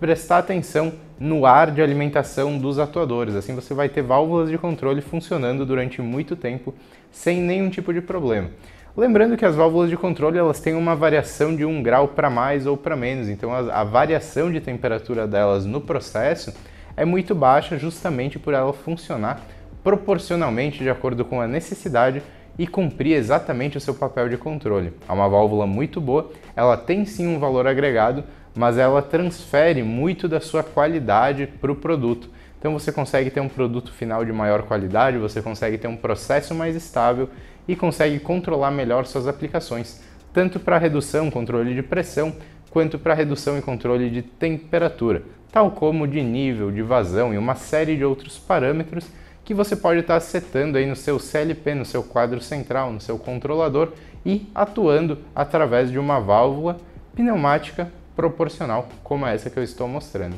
[0.00, 3.36] prestar atenção no ar de alimentação dos atuadores.
[3.36, 6.74] Assim você vai ter válvulas de controle funcionando durante muito tempo
[7.12, 8.50] sem nenhum tipo de problema.
[8.96, 12.66] Lembrando que as válvulas de controle elas têm uma variação de um grau para mais
[12.66, 16.52] ou para menos, então a, a variação de temperatura delas no processo
[16.96, 19.40] é muito baixa justamente por ela funcionar
[19.84, 22.22] proporcionalmente de acordo com a necessidade
[22.58, 24.92] e cumprir exatamente o seu papel de controle.
[25.06, 30.26] É uma válvula muito boa, ela tem sim um valor agregado, mas ela transfere muito
[30.26, 32.30] da sua qualidade para o produto.
[32.58, 36.54] Então você consegue ter um produto final de maior qualidade, você consegue ter um processo
[36.54, 37.28] mais estável
[37.68, 40.02] e consegue controlar melhor suas aplicações,
[40.32, 42.34] tanto para redução, controle de pressão,
[42.74, 45.22] quanto para redução e controle de temperatura,
[45.52, 49.06] tal como de nível, de vazão e uma série de outros parâmetros
[49.44, 53.16] que você pode estar setando aí no seu CLP, no seu quadro central, no seu
[53.16, 53.92] controlador
[54.26, 56.78] e atuando através de uma válvula
[57.14, 60.34] pneumática proporcional, como essa que eu estou mostrando.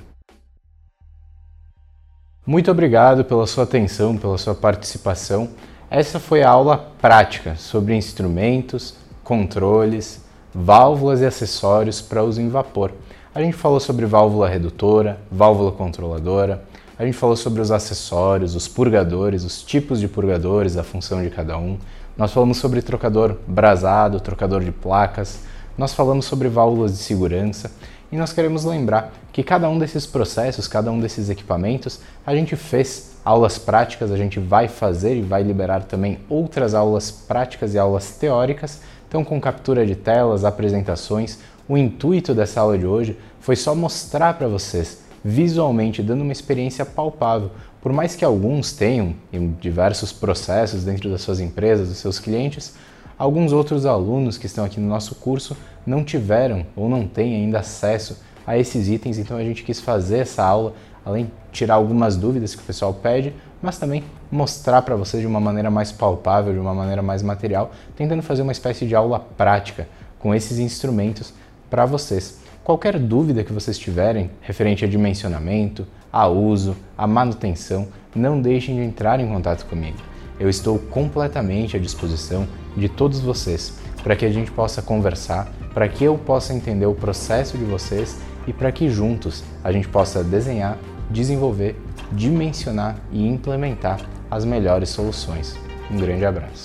[2.47, 5.49] Muito obrigado pela sua atenção, pela sua participação.
[5.89, 8.95] Essa foi a aula prática sobre instrumentos,
[9.25, 10.26] controles,
[10.59, 12.91] válvulas e acessórios para uso em vapor.
[13.35, 16.65] A gente falou sobre válvula redutora, válvula controladora,
[16.99, 21.29] a gente falou sobre os acessórios, os purgadores, os tipos de purgadores, a função de
[21.29, 21.77] cada um.
[22.17, 25.41] Nós falamos sobre trocador brasado, trocador de placas.
[25.77, 27.71] Nós falamos sobre válvulas de segurança
[28.11, 32.57] e nós queremos lembrar que cada um desses processos, cada um desses equipamentos, a gente
[32.57, 37.79] fez aulas práticas, a gente vai fazer e vai liberar também outras aulas práticas e
[37.79, 38.81] aulas teóricas.
[39.17, 44.35] Então, com captura de telas, apresentações, o intuito dessa aula de hoje foi só mostrar
[44.35, 47.51] para vocês visualmente, dando uma experiência palpável.
[47.81, 52.75] Por mais que alguns tenham em diversos processos dentro das suas empresas, dos seus clientes,
[53.17, 55.57] alguns outros alunos que estão aqui no nosso curso
[55.87, 60.19] não tiveram ou não têm ainda acesso a esses itens, então a gente quis fazer
[60.19, 63.33] essa aula, além de tirar algumas dúvidas que o pessoal pede,
[63.63, 67.71] mas também mostrar para vocês de uma maneira mais palpável, de uma maneira mais material,
[67.97, 69.89] tentando fazer uma espécie de aula prática
[70.19, 71.33] com esses instrumentos
[71.71, 72.41] para vocês.
[72.65, 78.83] Qualquer dúvida que vocês tiverem referente a dimensionamento, a uso, a manutenção, não deixem de
[78.83, 79.99] entrar em contato comigo.
[80.39, 82.47] Eu estou completamente à disposição
[82.77, 86.95] de todos vocês para que a gente possa conversar, para que eu possa entender o
[86.95, 90.79] processo de vocês e para que juntos a gente possa desenhar,
[91.11, 91.77] desenvolver,
[92.13, 94.01] dimensionar e implementar
[94.31, 95.57] as melhores soluções.
[95.91, 96.65] Um grande abraço.